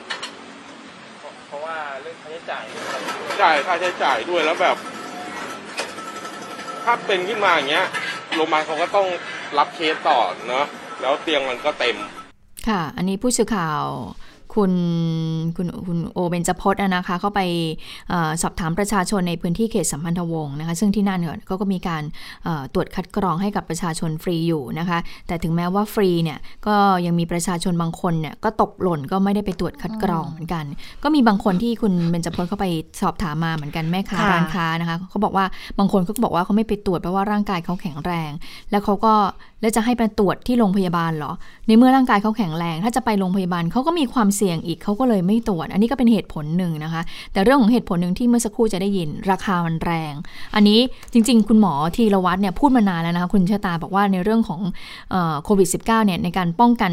[1.19, 4.77] เพราะเพราะว่าเรื่องค่าใช้จ่ายเรื่องอะไรด้วยจ่ายค่าใช้จ่ายด้วยแล้วแบบ
[6.85, 7.87] ถ้าเป็นขึ้นมาอย่างเงี้ย
[8.35, 9.07] โรงพยาบาลเขาก็ต้อง
[9.57, 10.65] รับเคสต่อเนาะ
[11.01, 11.97] แล้วเตียงมันก็เต็ม
[12.67, 13.83] ค่ะ อันนี้ผู้สื่อข่าว
[14.55, 14.71] คุณ
[15.57, 17.41] คุณคุณโอเบนจพจน์อะนะคะเข้าไป
[18.09, 22.03] เออสอบถามประชาชนในพื้นที่เขตสัมพันธวงศ์นะคะซึ่งที่นั่นเนี่ยเขาก็มีการ
[22.43, 26.37] เอ่อตรวจคัดกรองให้กับประชาชนฟรีอยู่นะคะแต่ถึงแม้ว่าฟรีเนี่ย
[26.67, 26.75] ก็
[27.05, 30.65] ยังมีประชาชนบางคนเนี่ยก็ตกหล่นก็ไม่ได้ไปตรวจคัดกรองเหมือนกัน
[31.03, 32.65] ก็มีบางคนที่คุณเบนจพจน์เข้าไป
[33.01, 35.45] สอบถามมาเหมือนกันแม่ค้าค่ะร้านค้านะคะเขาบอกว่า
[35.79, 38.31] บางคนเขาก็บอกว่าเขาไม่ไปตรวจเพราะว่าร่างกายเขาแข็งแรง
[38.71, 39.13] แล้วเขาก็
[39.61, 41.31] แล้วจะให้ไปตรวจที่โรงพยาบาลเหรอ
[41.67, 47.01] ในเมื่อร่างกายเขาแข็งแรง ถ้าจะไปโรงพยาบาลเขาก็มีความเสี่ยงอีกเขาก็เลยไม่ตรวจ อันนี้ก็เป็นเหตุผลหนึ่งนะคะ
[47.33, 50.13] แต่เรื่องของเหตุผลหนึ่งที่เมื่อสักครู่จะได้ยินราคามันแรง
[50.55, 50.79] อันนี้
[51.13, 54.61] จริง ๆ คุณหมอธีรวัตรเนี่ยพูดมานานแล้วนะคะคุณชะตาบอกว่าในเรื่องของ
[55.43, 56.91] โควิด -19 เนี่ยในการป้องกัน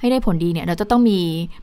[0.00, 1.18] ให้ได้ผลดีเนี่ยเราจะต้องมี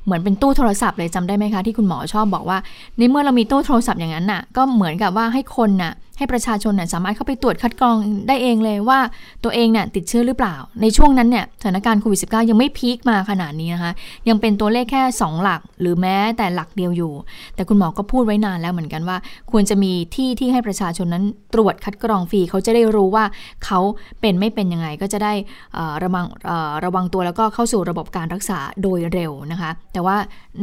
[0.06, 2.58] เหมือนเป็นตู้โทรศัพท์เลยจำได้ไหมคะที่คุณหมอชอบบอกว่า
[2.98, 7.96] ในเมื่อเรามีตู้โทรศัพท์อย่างนั้นน่ะก็เหมือนกับว่าให้คนน่ะ ให้ประชาชนน่ะสามารถเข้าไปตรวจคัดกรอง
[8.28, 9.00] ได้เองเลยว่า
[9.44, 13.92] ตัวเองเนี่ยติดเชื้อหรือเปล่า ในช่วงนั้นเนี่ยสถานการณ์โควิด -19 ยังไม่พีคมาขนาดนี้นะคะ
[14.30, 17.14] ยังเป็นตัวเลขแค่ 2 หลัก หรือแม้แต่หลักเดียวอยู่
[17.56, 19.18] แต่คุณหมอก็พูดไว้นานแล้วเหมือนกันว่า
[19.52, 23.26] ควรจะมีที่ที่ให้ประชาชนนั้นตรวจคัดกรองฟรีเขาจะได้รู้ว่า
[23.66, 23.80] เขา
[24.22, 25.34] เป็นไม่เป็นยังไงก็จะได้
[25.78, 30.16] อ่อระวังอ่อระวังตัวแล้วก็เข้าสู่ระบบการรักษาโดยเร็วนะคะ แต่ว่า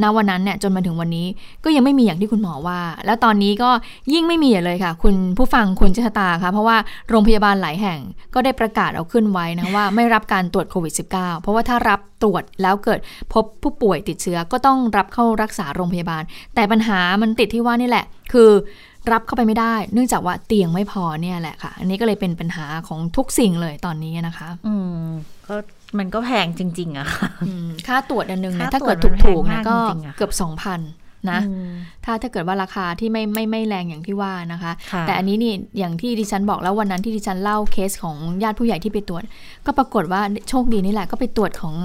[0.03, 1.27] ณวันนั้นเนี่ยจนมาถึงวันนี้
[1.65, 3.71] ก็ยังไม่มีอย่างที่คุณหมอว่า แล้วตอนนี้ก็
[4.13, 6.76] ยิ่งไม่มีเลยค่ะ คุณผู้ฟังคุณชะตาค่ะเพราะว่า
[7.11, 7.99] โรงพยาบาลหลายแห่ง
[8.34, 13.01] ก็ได้ประกาศเอาขึ้นไว้นะว่าไม่รับการตรวจโควิด -19 เพราะว่าถ้ารับตรวจแล้วเกิด
[13.32, 16.22] พบผู้ป่วยติดเชื้อก็ต้องรับเข้ารักษาโรงพยาบาล
[16.55, 18.51] แต่ปัญหามันติดที่ว่านี่แหละ คือ
[19.12, 24.74] รับเข้าไปไม่ได้ เนื่องจากว่าเตียงไม่พอเนี่ยแหละค่ะ อันนี้ก็เลยเป็นปัญหาของทุกสิ่งเลยตอนนี้นะคะ อื
[25.05, 25.09] ม
[25.49, 25.55] ก็
[25.99, 31.70] มันก็แพงจริง ๆอะค่ะอืมค่าตรวจอันนึงเนี่ยค่าถ้าเกิดตรวจมันถูกๆเนี่ยแพงมากก็จริงๆอะเกือบ2,000นะอืม
[32.05, 39.22] ถ้าถ้าเกิดว่าราคาที่ไม่ไม่ไม่แรงอย่างที่ว่านะคะค่ะแต่อันนี้นี่อย่างที่ดิฉันบอกแล้ววันนั้นที่ดิฉันเล่าเคสของญาติผู้ใหญ่ที่ไปตรวจ
[39.66, 41.77] ก็ปรากฏว่าโชคดีนี่แหละก็ไปตรวจของ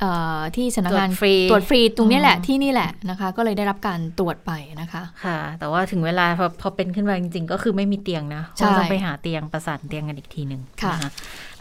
[0.00, 0.06] เอ
[0.38, 11.04] อที่สำนักงานตรวจฟรีตรวจฟรีตรงนี้แหละอืมที่นี่แหละนะคะ ก็เลยได้รับการตรวจไปนะคะ ค่ะ แต่ว่าถึงเวลาพอพอเป็นขึ้นมาจริงๆ ก็คือไม่มีเตียงนะใช่ก็ต้องไปหาเตียงประสานเตียงกันอีกทีหนึ่งค่ะน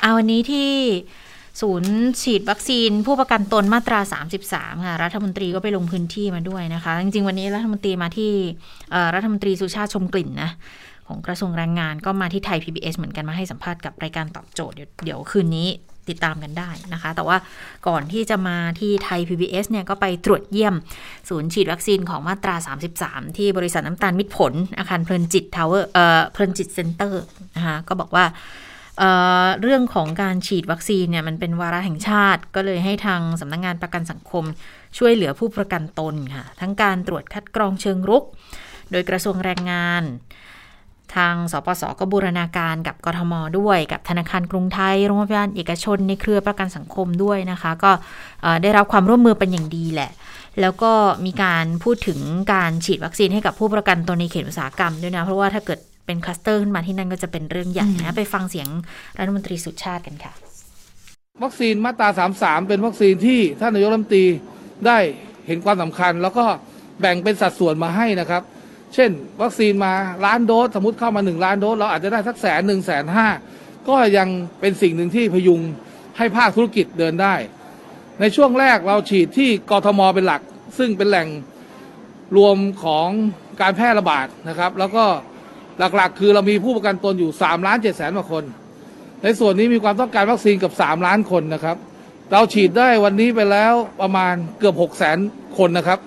[0.02, 0.70] เอาวันนี้ที่
[1.62, 4.00] ศูนย์ฉีดวัคซีน ผู้ประกันตนมาตรา
[4.42, 8.32] 33 ค่ะ รัฐมนตรีก็ไปลงพื้นที่มาด้วยนะคะ จริง ๆ วันนี้รัฐมนตรีมาที่
[9.16, 10.52] รัฐมนตรีสุชาติชมกลิ่นนะ
[11.08, 15.70] ของกระทรวงแรงงานก็มาที่ไทย PBS เหมือนกันมาให้สัมภาษณ์กับรายการตอบโจทย์เดี๋ยวเดี๋ยวคืนนี้
[16.10, 17.38] ติดตามกันได้นะคะ แต่ว่า
[17.88, 20.76] ก่อนที่จะมาที่ไทย PBS เนี่ยก็ไปตรวจเยี่ยม
[21.30, 22.56] ศูนย์ฉีดวัคซีนของมาตรา
[22.96, 27.24] 33 ที่บริษัทน้ำตาลมิตรผล อาคารเพลินจิตทาวเวอร์เอ่อเพลินจิตเซ็นเตอร์
[27.56, 28.26] นะคะก็บอกว่า
[29.00, 34.44] เรื่องของการฉีดวัคซีนเนี่ยมันเป็นวาระแห่งชาติ ก็เลยให้ทางสำนักงานประกันสังคม
[34.98, 38.24] ช่วยเหลือผู้ประกันตนค่ะ ทั้งการตรวจคัดกรองเชิงรุก
[38.92, 40.04] โดยกระทรวงแรงงาน
[41.16, 47.92] ทางสปสก็บูรณาการกับกทมด้วย กับธนาคารกรุงไทยโรงพยาบาลเอกชน ในเครือประกันสังคมด้วยนะคะ ก็
[48.62, 50.12] ได้รับความร่วมมือเป็นอย่างดีแหละ
[50.62, 50.92] แล้วก็
[51.26, 52.20] มีการพูดถึง
[52.54, 55.80] การฉีดวัคซีนให้กับผู้ประกันตนในเขตอุตสาหกรรมด้วยนะ เพราะว่าถ้าเกิด
[56.10, 58.68] เป็นคลัสเตอร์ขึ้นมาที่นั่นก็จะเป็นเรื่องใหญ่นะ ไปฟังเสียง
[59.20, 60.34] รัฐมนตรีสุชาติกันค่ะ
[61.44, 64.26] วัคซีนมาตรา 33 เป็นวัคซีนที่ท่านนายกรัฐมนตรี
[64.88, 64.98] ได้
[65.48, 66.46] เห็นความสำคัญ แล้วก็
[67.00, 68.44] แบ่งเป็นสัดส่วนมาให้นะครับ
[68.94, 69.94] เช่น วัคซีนมา
[70.26, 73.28] ล้านโดสสมมติเข้ามา 1 ล้านโดสเราอาจจะได้สักแสนหนึ่งแสนห้า
[73.90, 74.28] ก็ยัง
[74.60, 75.62] เป็นสิ่งหนึ่งที่พยุง
[76.18, 77.36] ให้ภาคธุรกิจเดินได้
[78.20, 80.42] ในช่วงแรกเราฉีดที่กทมเป็นหลัก
[80.78, 81.28] ซึ่งเป็นแหล่ง
[82.38, 83.08] รวมของ
[83.62, 85.06] การแพร่ระบาดนะครับ แล้วก็
[85.80, 88.44] หลักๆ คือเรามีผู้ประกันตนอยู่3ล้าน7แสนกว่าคน
[89.24, 91.78] ในส่วนนี้มีความต้องการวัคซีนเกับ 3 ล้านคนนะครับ
[92.32, 95.18] เราฉีดได้วันนี้ไปแล้วประมาณเกือบ6แสน
[95.58, 96.00] คนนะครับ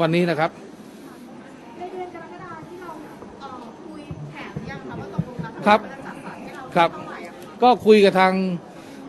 [0.00, 0.50] วันนี้นะครับ
[5.66, 5.80] ครับ
[6.76, 6.90] ครับ
[7.62, 8.34] ก็คุยกับทาง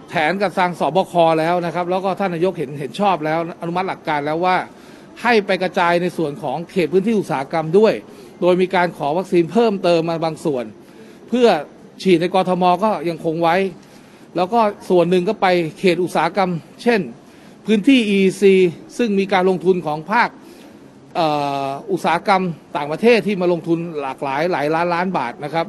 [0.09, 4.55] แผนกับทางสบคแล้วนะครับ แล้วก็ท่านนายกเห็นเห็นชอบแล้ว อนุมัติหลักการแล้วว่า
[5.21, 7.93] ให้ไปกระจายในส่วนของเขตพื้นที่อุตสาหกรรมด้วย
[8.41, 10.65] โดยมีการขอวัคซีนเพิ่มเติมมาบางส่วน
[11.29, 11.47] เพื่อ
[12.01, 13.55] ฉีดในกรทมก็ยังคงไว้
[14.35, 14.59] แล้วก็
[14.89, 15.47] ส่วนหนึ่งก็ไป
[15.79, 16.51] เขตอุตสาหกรรม
[16.83, 17.01] เช่น
[17.65, 18.43] พื้นที่ EEC
[18.97, 20.29] ซึ่งมีการลงทุนของภาค
[21.19, 21.27] อ่
[21.67, 22.43] ออุตสาหกรรม
[22.75, 25.65] ต่างประเทศที่มาลงทุนหลากหลายหลายล้านล้านบาทนะครับ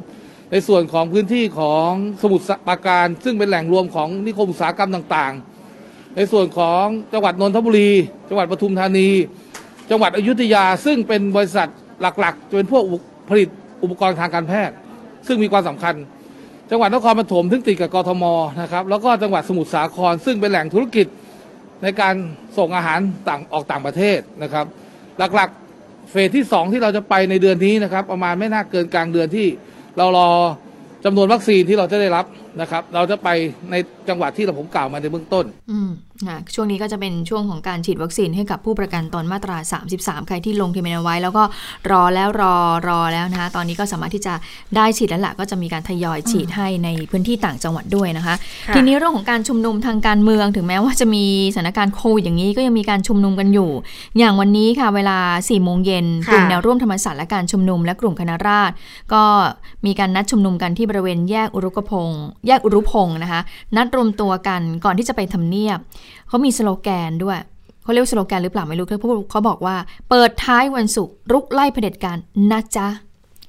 [0.51, 1.89] ในส่วนของพื้นที่ของ
[2.21, 7.91] สมุทรปราการ ซึ่งเป็นแหล่งรวมของนิคมอุตสาหกรรมต่างๆ ในส่วนของจังหวัดนนทบุรี
[8.29, 9.09] จังหวัดปทุมธานี
[9.89, 11.69] จังหวัดอยุธยาซึ่งเป็นบริษัท
[12.01, 12.83] หลักๆ จะเป็นพวก
[13.29, 13.49] ผลิต
[13.83, 14.75] อุปกรณ์ทางการแพทย์
[15.27, 15.95] ซึ่งมีความสำคัญ
[16.69, 18.23] จังหวัดนครปฐมซึ่งติดกับกทม
[18.61, 21.07] นะครับแล้วก็จังหวัดสมุทรสาคร ซึ่งเป็นแหล่งธุรกิจ
[21.83, 22.15] ในการ
[22.57, 24.65] ส่งอาหารต่างออกต่างประเทศนะครับ
[25.35, 29.47] หลักๆเฟสที่ 2 ที่เราจะไปในเดือนนี้นะครับ ประมาณไม่น่าเกินกลางเดือนที่
[29.97, 30.29] เรารอ
[31.05, 32.25] จำนวนวัคซีนที่เราจะได้รับ
[32.61, 33.29] นะครับ เราจะไป
[33.71, 33.75] ใน
[34.09, 35.89] จังหวัดที่เราผมกล่าวมาในเบื้องต้น อืม
[36.27, 39.57] ค่ะช่วงนี้ก็จะเป็นช่วงของการฉีดวัคซีนให้กับผู้ประกันตนมาตรา
[39.93, 41.43] 33 ใครที่ลงทะเบียนเอาไว้ แล้วก็
[41.91, 42.55] รอแล้วรอ
[42.87, 44.33] รอแล้วนะคะ ตอนนี้ก็สามารถที่จะ
[44.75, 48.35] ได้ฉีดแล้วล่ะก็จะมีการทยอยฉีดให้ในพื้นที่ต่างจังหวัดด้วยนะคะ
[48.67, 53.69] ค่ะทีนี้เรื่องของการชุมนุมทางการเมืองถึงแม้ว่าจะมีสถานการณ์โควิดอย่างนี้ก็ยังมีการชุมนุมกันอยู่
[54.17, 58.73] อย่างวันนี้ค่ะเวลา4โมงเย็นค่ะกลุ่มแนวร่วมธรรมศาสตร์และการชุมนุมและกลุ่มคณะราษฎร
[59.13, 59.23] ก็
[59.85, 63.41] มีการนัดชุมนุมกันที่บริเวณแยกอุรุกพงศ์แยกอุรุพงศ์นะคะ
[63.75, 65.79] นัดรวมตัวกันก่อนที่จะไปทำเนียบ
[66.27, 67.39] เขามีสโลแกนด้วย
[67.83, 69.75] เขาเรียกว่าสโลแกนหรือเปล่าไม่รู้เขาพูดเขาบอกว่า
[70.09, 72.17] เปิดท้ายวันศุกร์รุกไล่เผด็จการ
[72.51, 72.87] นะจ๊ะ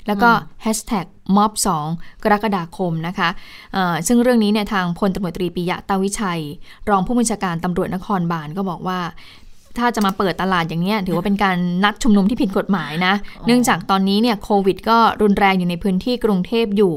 [0.07, 0.31] แล้วก็
[0.63, 1.53] แฮชแท็กม็อบ
[1.89, 3.29] 2กรกฎาคมนะคะ
[3.73, 6.41] เอ่อซึ่งเรื่องนี้เนี่ยทางพลตำรวจตรีปิยะตาวิชัย
[6.89, 9.01] รองผู้บัญชาการตำรวจนครบาลก็บอกว่า
[9.79, 13.15] ถ้าจะมาเปิดตลาดอย่างเนี้ยถือว่าเป็นการนัดชุมนุมที่ผิดกฎหมายนะ
[13.47, 16.95] เนื่องจากตอนนี้เนี่ยโควิดก็รุนแรงอยู่ในพื้นที่กรุงเทพอยู่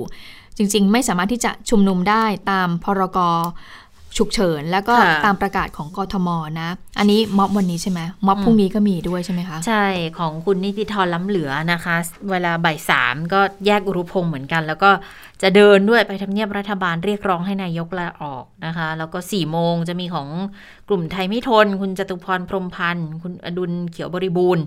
[0.58, 3.20] จริง ๆ ไม่สามารถที่จะชุมนุมได้ตามพรก
[4.18, 6.30] ฉุกเฉิน แล้วก็ค่ะตามประกาศของกทม
[6.62, 9.86] นะ อันนี้ม็อบวันนี้ใช่ไหมม็อบพรุ่งนี้ก็มีด้วยใช่ไหมคะ ใช่
[10.20, 11.96] ของคุณนิติธรล้ำเหลือนะคะ
[12.30, 14.92] เวลาบ่ายสามก็แยกอุรุพงศ์เหมือนกัน แล้วก็
[15.42, 20.28] จะเดินด้วยไปทำเนียบรัฐบาลเรียกร้องให้นายกลาออกนะคะ แล้วก็สี่โมงจะมีของ
[20.90, 24.64] กลุ่มไทยไม่ทน คุณจตุพรพรหมพันธ์คุณอดุลเขียวบริบูรณ์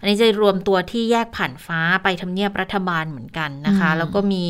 [0.00, 4.44] อันนี้จะรวมตัวที่แยกผ่านฟ้าไปทำเนียบรัฐบาลเหมือนกันนะคะอืมแล้วก็มี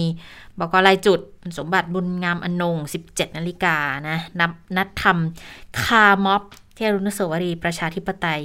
[0.58, 2.76] บอกรายจุดคุณสมบัติบุญงามอนง
[3.08, 3.76] 17 นาฬิกา
[4.08, 6.42] นะนับนัดทำคาร์ม็อบ
[6.76, 8.42] ที่อรุณสวรีประชาธิปไตย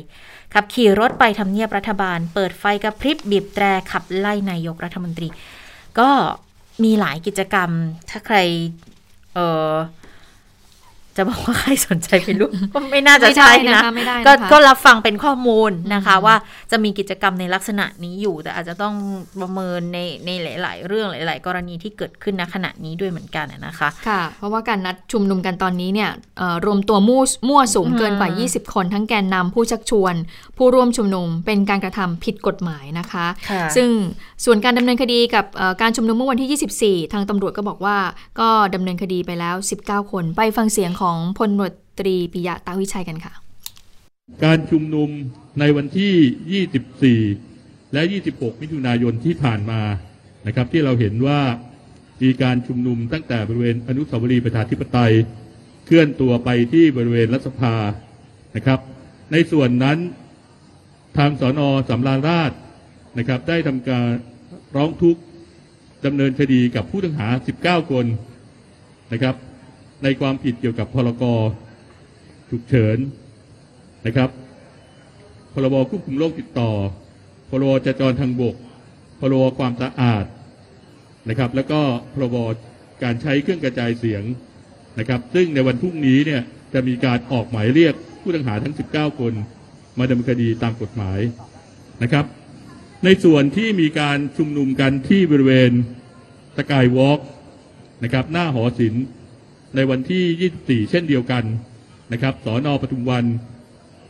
[0.53, 5.27] ขับขี่รถไปทำเนียบรัฐบาล เปิดไฟกระพริบบีบแตรขับไล่นายกรัฐมนตรี
[5.99, 6.09] ก็
[6.83, 7.69] มีหลายกิจกรรม
[8.09, 8.37] ถ้าใคร
[9.33, 9.39] เอ
[9.69, 9.73] อ
[11.17, 16.35] จะบอกว่าใครสนใจไปรู้ก็ไม่น่าจะใช่ไม่ได้นะนะคะไม่ได้นะคะก็ก็รับฟังเป็นข้อมูลนะคะว่า
[16.71, 18.95] จะมีกิจกรรมในลักษณะนี้อยู่ แต่อาจจะต้อง
[19.41, 30.15] ประเมินในในหลาย ๆ เรื่องหลาย ๆ กรณีที่เกิดขึ้นณขณะนี้ด้วยเหมือนกันอะนะคะค่ะ เพราะว่าการนัดชุมนุมกันตอนนี้เนี่ยเอ่อรวมตัวมั่วมั่วสุมเกินกว่าอืม20 คน ทั้งแกนนำผู้ชักชวน
[30.57, 33.89] ผู้ร่วมชุมนุมเป็นการกระทำผิดกฎหมายนะคะค่ะซึ่ง
[34.45, 37.97] ส่วนการดำเนินคดีกับเอ่อการชุมนุมเมื่อวันที่ 24 ทางตำรวจก็บอกว่า
[38.39, 39.55] ก็ดำเนินคดีไปแล้ว
[39.85, 41.04] 19 คนไปฟังเสียงของ
[41.37, 43.33] พลตำรวจตรีปิยะตาวิชัยกันค่ะ
[44.43, 45.09] การชุมนุม
[45.59, 48.01] ในวันที่ 24 และ
[48.31, 49.81] 26 มิถุนายนที่ผ่านมา
[50.47, 51.39] นะครับที่เราเห็นว่า
[52.21, 55.13] มีการชุมนุมตั้งแต่บริเวณอนุสาวรีย์ประชาธิปไตย
[55.85, 57.75] เคลื่อนตัวไปที่บริเวณรัฐสภา
[58.55, 58.79] นะครับ
[59.31, 59.97] ในส่วนนั้น
[61.17, 62.51] ทางสอนอสำราญราช
[63.17, 64.07] นะครับ ได้ทำการ
[64.75, 65.21] ร้องทุกข์
[66.05, 67.27] ดำเนินคดีกับผู้ต้องหา
[67.59, 68.05] 19 คน
[69.13, 69.35] นะครับ
[70.05, 71.23] ในความผิดเกี่ยวกับพรก
[72.49, 72.97] ฉุกเฉิน
[74.05, 74.29] นะครับ
[75.53, 76.71] พรบควบคุมโรคติดต่อ
[77.49, 78.55] พรบจราจรทางบก
[79.19, 80.25] พรบความสะอาด
[81.29, 81.81] นะครับ แล้วก็
[82.13, 82.37] พรบ
[83.03, 84.23] การใช้เครื่องกระจายเสียง
[84.99, 86.41] นะครับ ซึ่งในวันพรุ่งนี้เนี่ย
[86.73, 89.33] จะมีการออกหมายเรียกผู้ต้องหาทั้ง 19 คน
[89.99, 91.19] มาดำเนินคดีตามกฎหมาย
[92.03, 92.25] นะครับ
[93.03, 95.71] ในส่วนที่มีการชุมนุมกันที่บริเวณ
[96.57, 97.19] สกายวอล์ก
[98.03, 99.05] นะครับหน้าหอศิลป์
[99.75, 101.43] ในวันที่ 24 เช่นเดียวกัน
[102.11, 103.25] นะครับสอนอปทุมวัน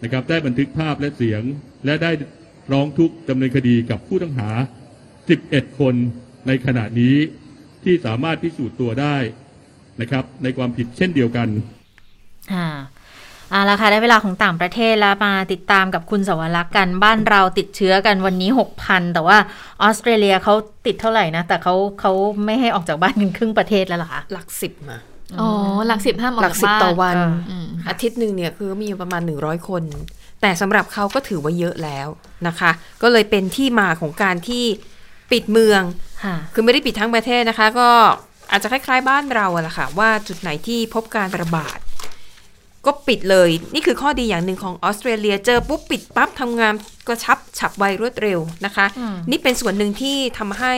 [0.03, 1.41] นะครับได้บันทึกภาพและเสียง
[1.85, 2.11] และได้
[2.71, 4.49] ร้องทุกข์ดำเนินคดีกับผู้ต้องหา
[5.15, 5.95] 11 คน
[6.47, 7.15] ในขณะนี้
[7.83, 9.15] ที่สามารถพิสูจน์ตัวได้
[10.01, 11.47] นะครับ ในความผิดเช่นเดียวกัน
[12.53, 12.67] อ่า
[13.51, 18.49] เอาละค่ะได้เวลาของต่างประเทศแล้วมาติดตามกับคุณสวรักษ์กันบ้านเราติดเชื้อกันวันนี้
[18.81, 19.37] 6,000 แต่ว่า
[19.81, 20.53] ออสเตรเลียเขา
[20.85, 22.11] ติดเท่าไหร่นะ แต่เขาเขา
[22.45, 24.97] ไม่ให้ออกจากบ้านกันครึ่งประเทศแล้วเหรอคะหลักสิบมา
[25.39, 25.49] อ๋อ
[25.87, 27.15] หลักสิบห้ามออกหลักสิบจากบ้านต่อวัน
[27.49, 29.83] อืมอาทิตย์หนึ่งเนี่ยคือมีประมาณ100คน
[30.41, 32.07] แต่สำหรับเขาก็ถือว่าเยอะแล้ว
[32.47, 32.71] นะคะ
[33.01, 34.65] ก็เลยเป็นที่มาของการที่
[35.31, 35.81] ปิดเมือง
[36.23, 37.89] ค่ะคือไม่ได้ปิดทั้งประเทศนะคะ ก็
[38.51, 41.77] อาจจะคล้ายๆบ้านเราอะแหละค่ะ ว่าจุดไหนที่พบการระบาด
[42.85, 46.73] ก็ปิดเลย นี่คือข้อดีอย่างหนึ่งของออสเตรเลียเจอปุ๊บปิดปั๊บทำงาน
[47.07, 50.73] กระชับฉับไวรวดเร็วนะคะอืมนี่เป็นส่วนหนึ่งที่ทำให้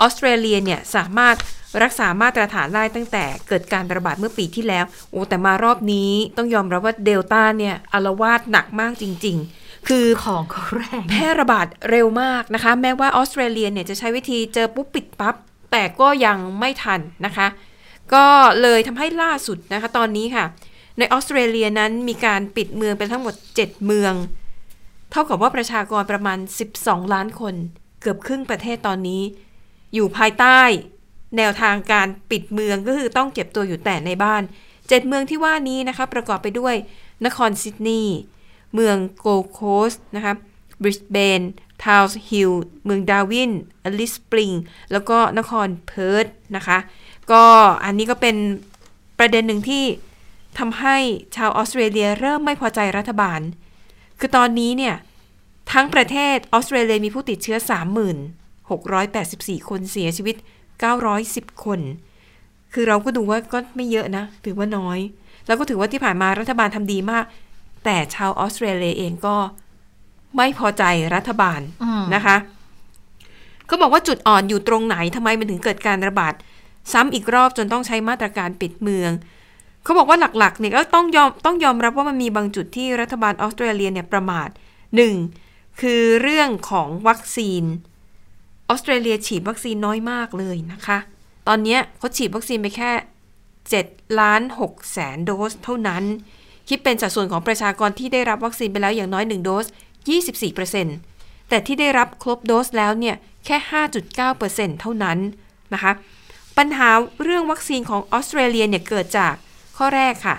[0.00, 1.36] ออสเตรเลียเนี่ยสามารถ
[1.82, 15.34] รักษามาตรฐานได้ตั้งแต่เกิดการระบาดเมื่อปีที่แล้ว โอ้แต่มารอบนี้ต้องยอมรับว่าเดลต้าเนี่ยอารวาสหนักมากจริง ๆ คือของเขาแรงแพร่ระบาดเร็วมากนะคะ แม้ว่าออสเตรเลียเนี่ยจะใช้วิธีเจอปุ๊บปิดปั๊บ
[15.72, 17.46] แต่ก็ยังไม่ทันนะคะ
[18.14, 18.26] ก็
[18.62, 20.44] เลยทำให้ล่าสุดนะคะ ตอนนี้ค่ะ
[20.98, 24.14] ในออสเตรเลียนั้นมีการปิดเมืองไปทั้งหมด 7 เมือง
[25.10, 26.38] เท่ากับว่าประชากรประมาณ
[26.76, 27.54] 12 ล้านคน
[28.00, 29.22] เกือบครึ่งประเทศตอนนี้
[29.94, 30.60] อยู่ภายใต้
[31.36, 34.42] แนวทางการปิดเมืองก็คือต้องเก็บตัวอยู่แต่ในบ้าน
[34.74, 36.74] 7 เมืองที่ว่านี้นะคะประกอบไปด้วย
[37.26, 38.18] นครซิดนีย์
[38.74, 39.60] เมืองโกลโค
[39.90, 40.34] สต์นะคะ
[40.82, 41.40] บริสเบน
[41.84, 42.50] ทาวน์สวิลล์
[42.84, 43.52] เมืองดาร์วิน
[43.84, 44.52] อลิซสปริงส์
[44.92, 46.26] แล้วก็นครเพิร์ธ
[46.56, 46.78] นะคะ
[47.32, 47.44] ก็
[47.84, 48.36] อันนี้ก็เป็น
[49.18, 49.84] ประเด็นหนึ่งที่
[50.58, 50.96] ทำให้
[51.36, 53.40] ชาวออสเตรเลียเริ่มไม่พอใจรัฐบาล
[54.18, 54.94] คือตอนนี้เนี่ย
[55.72, 57.58] ทั้งประเทศออสเตรเลียมีผู้ติดเชื้อ
[58.78, 60.36] 3684 คนเสียชีวิต
[61.00, 61.80] 910 คน
[62.72, 64.98] คือเราก็ดูว่าก็ไม่เยอะนะ ถือว่าน้อย
[65.46, 67.24] แล้วก็ถือว่าที่ผ่านมารัฐบาลทำดีมาก
[67.84, 69.36] แต่ชาวออสเตรเลียเองก็
[70.36, 72.36] ไม่พอใจรัฐบาลอืมนะคะ
[73.70, 76.34] ก็บอกว่าจุดอ่อนอยู่ตรงไหนทำไมมันถึงเกิดการระบาด
[76.92, 79.10] ซ้ำอีกรอบจนต้องใช้มาตรการปิดเมือง
[79.84, 84.48] เขาบอกว่าหลักๆเนี่ยก็ต้องยอมต้องยอมรับว่ามันมีบางจุดที่รัฐบาลออสเตรเลียเนี่ยประมาท
[84.96, 85.14] หนึ่ง
[85.80, 87.62] คือเรื่องของวัคซีน
[88.70, 90.98] ออสเตรเลียฉีดวัคซีนน้อยมากเลยนะคะ
[91.48, 92.90] ตอนนี้เขาฉีดวัคซีนไปแค่
[93.56, 96.04] 7ล้าน6แสนโดสเท่านั้น
[96.68, 99.66] คิดเป็นสัดส่วนของประชากรที่ได้รับวัคซีนไปแล้วอย่างน้อย 1 โดส
[100.76, 103.16] 24%แต่ที่ได้รับครบโดสแล้วเนี่ย
[103.46, 103.56] แค่
[104.18, 105.18] 5.9%เท่านั้น
[105.72, 105.92] นะคะ
[106.58, 106.88] ปัญหา
[107.22, 109.34] เรื่องวัคซีนของออสเตรเลียเนี่ยเกิดจาก
[109.76, 110.36] ข้อแรกค่ะ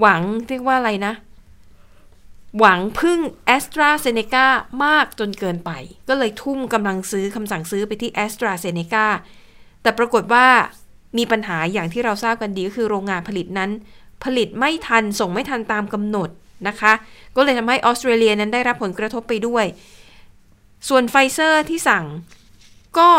[0.00, 1.12] หวังเรียกว่าอะไรนะ
[2.58, 4.46] หวังพึ่งแอสตราเซเนกา
[4.84, 5.70] มากจนเกินไป
[6.08, 9.06] ก็เลยทุ่มกำลังซื้อคำสั่งซื้อไปที่แอสตราเซเนกา
[9.82, 10.46] แต่ปรากฏว่า
[11.18, 13.70] มีปัญหาอย่างที่เราทราบกันดีก็คือโรงงานผลิตนั้น
[14.24, 16.28] ผลิตไม่ทันส่งไม่ทันตามกำหนด
[16.68, 16.92] นะคะ
[17.36, 19.64] ก็เลยทำให้ออสเตรเลียนั้นได้รับผลกระทบไปด้วย
[20.88, 22.04] ส่วนไฟเซอร์ที่สั่ง
[22.98, 23.10] ก็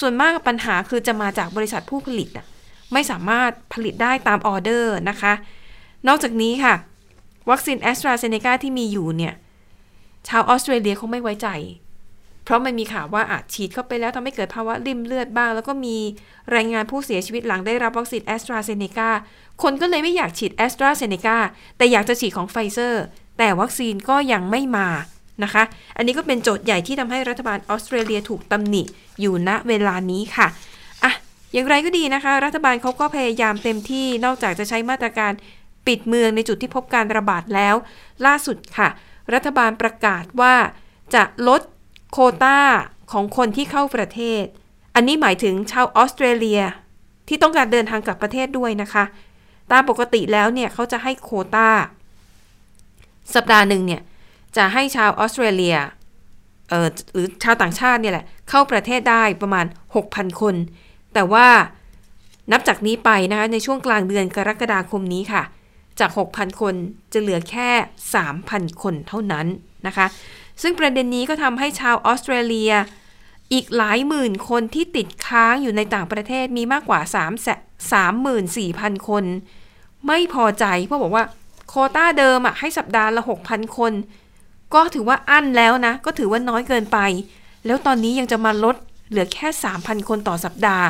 [0.00, 2.28] ส่วนมากปัญหาคือจะมาจากบริษัทผู้ผลิต
[2.92, 5.32] ไม่สามารถผลิตได้ตามออเดอร์นะคะ
[6.08, 6.74] นอกจากนี้ค่ะ
[7.50, 9.34] วัคซีนแอสตราเซเนกาที่มีอยู่เนี่ย
[10.28, 11.48] ชาวออสเตรเลียเขาไม่ไว้ใจ
[12.44, 15.96] เพราะมันมีข่าวว่าอาจฉีดเข้าไปแล้วทำให้เกิดภาวะลิ่มเลือดบ้าง แล้วก็มี
[16.54, 19.10] รายงานผู้เสียชีวิตหลังได้รับวัคซีนแอสตราเซเนกา
[19.62, 21.36] คนก็เลยไม่อยากฉีดแอสตราเซเนกา
[21.76, 23.04] แต่อยากจะฉีดของไฟเซอร์
[23.38, 24.88] แต่วัคซีนก็ยังไม่มา
[25.44, 25.62] นะคะ
[25.96, 28.82] อันนี้ก็เป็นโจทย์ใหญ่ที่ทำให้รัฐบาลออสเตรเลียถูกตำหนิ
[29.20, 30.46] อยู่ณเวลานี้ค่ะ
[31.04, 31.12] อะ
[31.52, 35.32] อย่างไรก็ดีนะคะ รัฐบาลเขาก็พยายามเต็มที่นอกจากจะใช้มาตรการ
[35.86, 37.74] ปิดเมืองในจุดที่พบการระบาดแล้ว
[38.26, 38.88] ล่าสุดค่ะ
[39.34, 40.54] รัฐบาลประกาศว่า
[41.14, 41.60] จะลด
[42.12, 42.58] โควตา
[43.12, 44.44] ของคนที่เข้าประเทศ
[44.94, 46.60] อันนี้หมายถึงชาวออสเตรเลีย
[47.28, 49.04] ที่ต้องการเดินทางกลับประเทศด้วยนะคะ
[49.72, 51.68] ตามปกติแล้วเนี่ยเขาจะให้โควต้า
[53.34, 54.02] สัปดาห์หนึ่งเนี่ย
[54.56, 55.76] จะให้ชาวออสเตรเลีย
[56.68, 59.66] เอ่อหรือชาวต่างชาติเนี่ยแหละ เข้าประเทศได้ประมาณ
[60.02, 60.54] 6,000 คน
[61.14, 61.46] แต่ว่า
[62.52, 65.42] นับจากนี้ไปนะคะในช่วงกลางเดือนกรกฎาคมนี้ค่ะ
[66.00, 66.74] จาก 6,000 คน
[67.12, 67.70] จะเหลือแค่
[68.26, 69.46] 3,000 คนเท่านั้น
[69.86, 70.06] นะคะ
[70.62, 72.72] ซึ่งประเด็นนี้ก็ทำให้ชาวออสเตรเลีย
[73.52, 77.00] อีกหลายหมื่นคนที่ติดค้างอยู่ในต่างประเทศมีมากกว่า
[78.20, 79.24] 34,000 คน
[80.06, 81.24] ไม่พอใจเพราะบอกว่า
[81.68, 83.92] โคต้าเดิมอะให้สัปดาห์ละ 6,000 คน
[84.74, 86.98] ก็ถือว่าอั้นแล้วนะ ก็ถือว่าน้อยเกินไป
[87.66, 88.76] แล้วตอนนี้ยังจะมาลด
[89.10, 90.86] เหลือแค่ 3,000 คนต่อสัปดาห์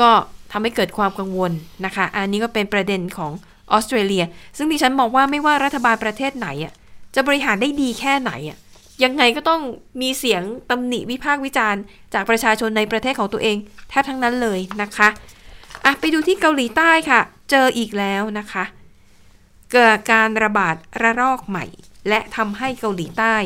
[0.00, 0.10] ก็
[0.52, 1.52] ทำให้เกิดความกังวล
[1.84, 3.32] นะคะ อันนี้ก็เป็นประเด็นของ
[3.72, 4.24] ออสเตรเลีย
[4.56, 6.72] ซึ่งดิฉันมองว่าไม่ว่ารัฐบาลประเทศไหนอะ
[7.14, 8.58] จะบริหารได้ดีแค่ไหนอะ
[9.04, 9.62] ยังไงก็ต้อง
[10.02, 11.82] มีเสียงตำหนิวิพากษ์วิจารณ์
[12.14, 13.56] จากประชาชนในประเทศของตัวเอง
[13.88, 15.08] แทบทั้งนั้นเลยนะคะ
[15.84, 18.64] อะไปดูที่เกาหลีใต้ค่ะ เจออีกแล้วนะคะ
[19.72, 21.64] เกิดการระบาดระลอกใหม่
[22.08, 23.36] และทำให้เกาหลีใต้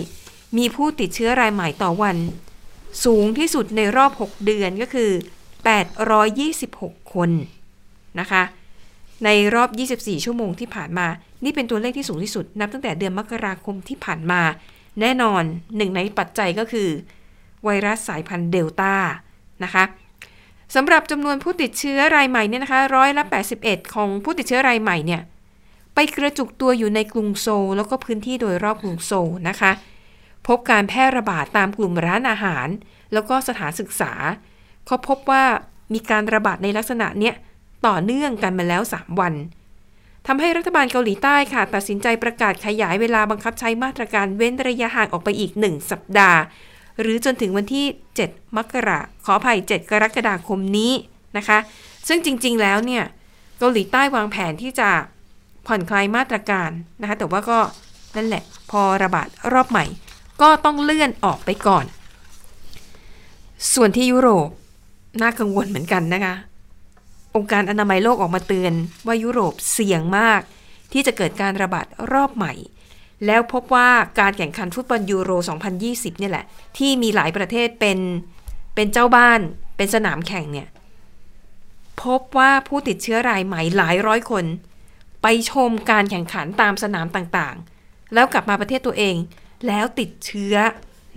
[0.57, 2.17] มีผู้ติดเชื้อรายใหม่ต่อวัน
[3.05, 5.11] สูงที่สุดในรอบ 6 เดือนก็คือ
[6.31, 7.31] 826 คน
[8.21, 8.43] นะคะ
[9.25, 11.07] ในรอบ 24 ชั่วโมงที่ผ่านมา
[11.45, 14.43] นี่เป็นตัวเลขที่สูงที่สุด นับตั้งแต่เดือนมกราคมที่ผ่านมา
[15.01, 15.43] แน่นอน
[15.77, 16.89] หนึ่งในปัจจัยก็คือ
[17.65, 18.95] ไวรัสสายพันธุ์เดลต้า
[19.65, 19.85] นะคะ
[20.75, 23.25] สำหรับจำนวนผู้ติดเชื้อรายใหม่เนี่ยนะคะร้อยละ
[23.59, 25.23] 81 ของผู้ติดเชื้อรายใหม่เนี่ย
[25.95, 29.71] ไปกระจุกตัวอยู่ในกรุงโซลแล้วก็พื้นที่โดยรอบกรุงโซลนะคะ
[30.47, 32.69] พบการแพร่ระบาดตามกลุ่มร้านอาหาร
[33.13, 34.13] แล้วก็สถานศึกษา
[34.87, 35.45] เขาพบว่า
[35.95, 37.35] มีการระบาดในลักษณะเนี้ย
[37.87, 39.35] ต่อเนื่องกันมาแล้ว 3 วัน
[40.27, 46.41] ทำให้รัฐบาลเกาหลีใต้ค่ะ ตัดสินใจประกาศขยายเวลาบังคับใช้มาตรการเว้นระยะห่างออกไปอีก 1 สัปดาห์
[47.01, 47.87] หรือจนถึงวันที่
[48.21, 50.93] 7 มกราขออภัย 7 กรกฎาคมนี้
[51.37, 51.59] นะคะ
[52.09, 53.05] ซึ่งจริงๆแล้วเนี่ย
[53.59, 54.91] เกาหลีใต้วางแผนที่จะ
[55.67, 56.71] ผ่อนคลายมาตรการ
[57.01, 57.59] นะคะ แต่ว่าก็
[58.17, 59.85] นั่นแหละพอระบาดรอบใหม่
[60.43, 61.85] ก็ต้องเลื่อนออกไปก่อน
[63.75, 64.49] ส่วนที่ยุโรป
[65.23, 66.35] น่ากังวลเหมือนกันนะคะ
[67.37, 68.73] องค์การอนามัยโลกออกมาเตือน
[69.07, 70.41] ว่ายุโรปเสี่ยงมาก
[70.93, 72.53] ที่จะเกิดการระบาดรอบใหม่
[73.27, 73.89] แล้วพบว่า
[74.21, 75.31] การแข่งขันฟุตบอลยูโร
[75.75, 76.45] 2020 เนี่ยแหละ
[76.79, 77.99] ที่มีหลายประเทศเป็น
[78.75, 79.41] เป็นเจ้าบ้าน
[79.77, 80.69] เป็นสนามแข่งเนี่ย
[82.03, 84.45] พบว่าผู้ติดเชื้อรายใหม่หลายร้อยคน
[85.23, 89.17] ไปชมการแข่งขันตามสนามต่างๆ แล้วกลับมาประเทศตัวเอง
[89.67, 90.55] แล้วติดเชื้อ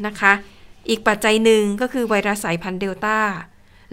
[0.05, 0.33] นะคะ
[0.89, 3.19] อีกปัจจัยหนึ่งก็คือไวรัสสายพันธุ์เดลต้า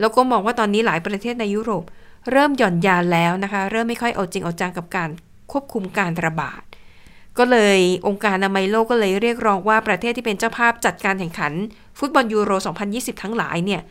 [0.01, 1.85] แล้วก็มองว่าตอนนี้หลายประเทศในยุโรป
[2.31, 5.09] เริ่มหย่อนยานแล้วนะคะ เริ่มไม่ค่อยเอาจริงเอาจังกับการ
[5.51, 6.63] ควบคุมการระบาด
[7.39, 11.53] ก็เลยองค์การอนามัยโลกก็เลยเรียกร้องว่าประเทศที่เป็นเจ้าภาพจัดการแข่งขัน
[11.99, 12.51] ฟุตบอลยูโร
[12.89, 13.83] 2020 ทั้งหลายเนี่ย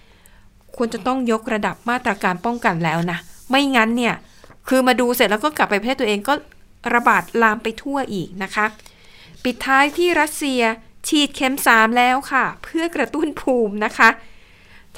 [0.75, 3.17] ควรจะต้องยกระดับมาตรการป้องกันแล้วนะ
[3.49, 4.15] ไม่งั้นเนี่ย
[4.67, 6.33] คือมาดูเสร็จแล้วก็กลับไปประเทศตัวเองก็
[6.93, 8.65] ระบาดลามไปทั่วอีกนะคะ
[9.43, 10.61] ปิดท้ายที่รัสเซีย
[11.07, 14.09] ฉีดเข็ม 3 แล้วค่ะ เพื่อกระตุ้นภูมินะคะ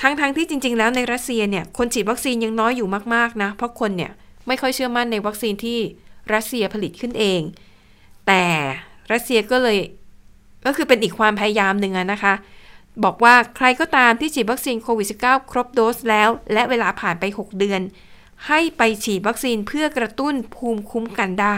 [0.02, 4.12] ทั้งๆทที่จริง ๆ แล้วในรัสเซียเนี่ยคนฉีดวัคซีนยังน้อยอยู่มากๆนะ เพราะคนเนี่ย
[4.48, 5.80] ไม่ค่อยเชื่อมั่นในวัคซีนที่
[6.34, 7.42] รัสเซียผลิตขึ้นเอง
[8.28, 8.44] แต่
[9.12, 9.78] รัสเซียก็เลย
[10.66, 12.34] ก็คือเป็นอีกความพยายามหนึ่งนะคะ
[13.04, 17.82] บอกว่าใครก็ตามที่ฉีดวัคซีนโควิด -19 ครบโดสแล้ว และเวลาผ่านไป 6 เดือน
[18.48, 21.58] ให้ไปฉีดวัคซีนเพื่อกระตุ้นภูมิคุ้มกันได้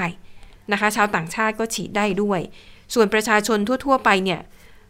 [0.72, 2.40] นะคะ ชาวต่างชาติก็ฉีดได้ด้วย
[2.94, 4.40] ส่วนประชาชนทั่ว ๆ ไปเนี่ย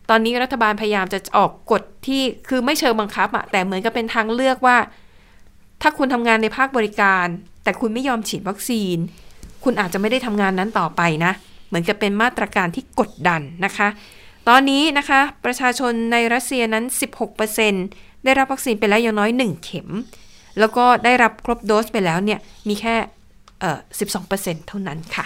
[0.09, 4.77] ตอนนี้รัฐบาลพยายามจะออกกฎที่คือไม่เชิงบังคับอะแต่เหมือนกับเป็นทางเลือกว่า
[5.81, 7.27] ถ้าคุณทำงานในภาคบริการ
[7.63, 8.97] แต่คุณไม่ยอมฉีดวัคซีน
[9.63, 11.31] คุณอาจจะไม่ได้ทำงานนั้นต่อไปนะ
[11.67, 13.87] เหมือนกับเป็นมาตรการที่กดดันนะคะ
[14.49, 16.85] ตอนนี้นะคะ ประชาชนในรัสเซียนั้น
[17.55, 19.89] 16%ได้รับวัคซีนไปแล้วอย่างน้อย 1 เข็ม
[20.59, 22.95] แล้วก็ได้รับครบโดสไปแล้วเนี่ยมีแค่
[23.59, 23.79] เอ่อ
[24.23, 25.25] 12%เท่านั้นค่ะ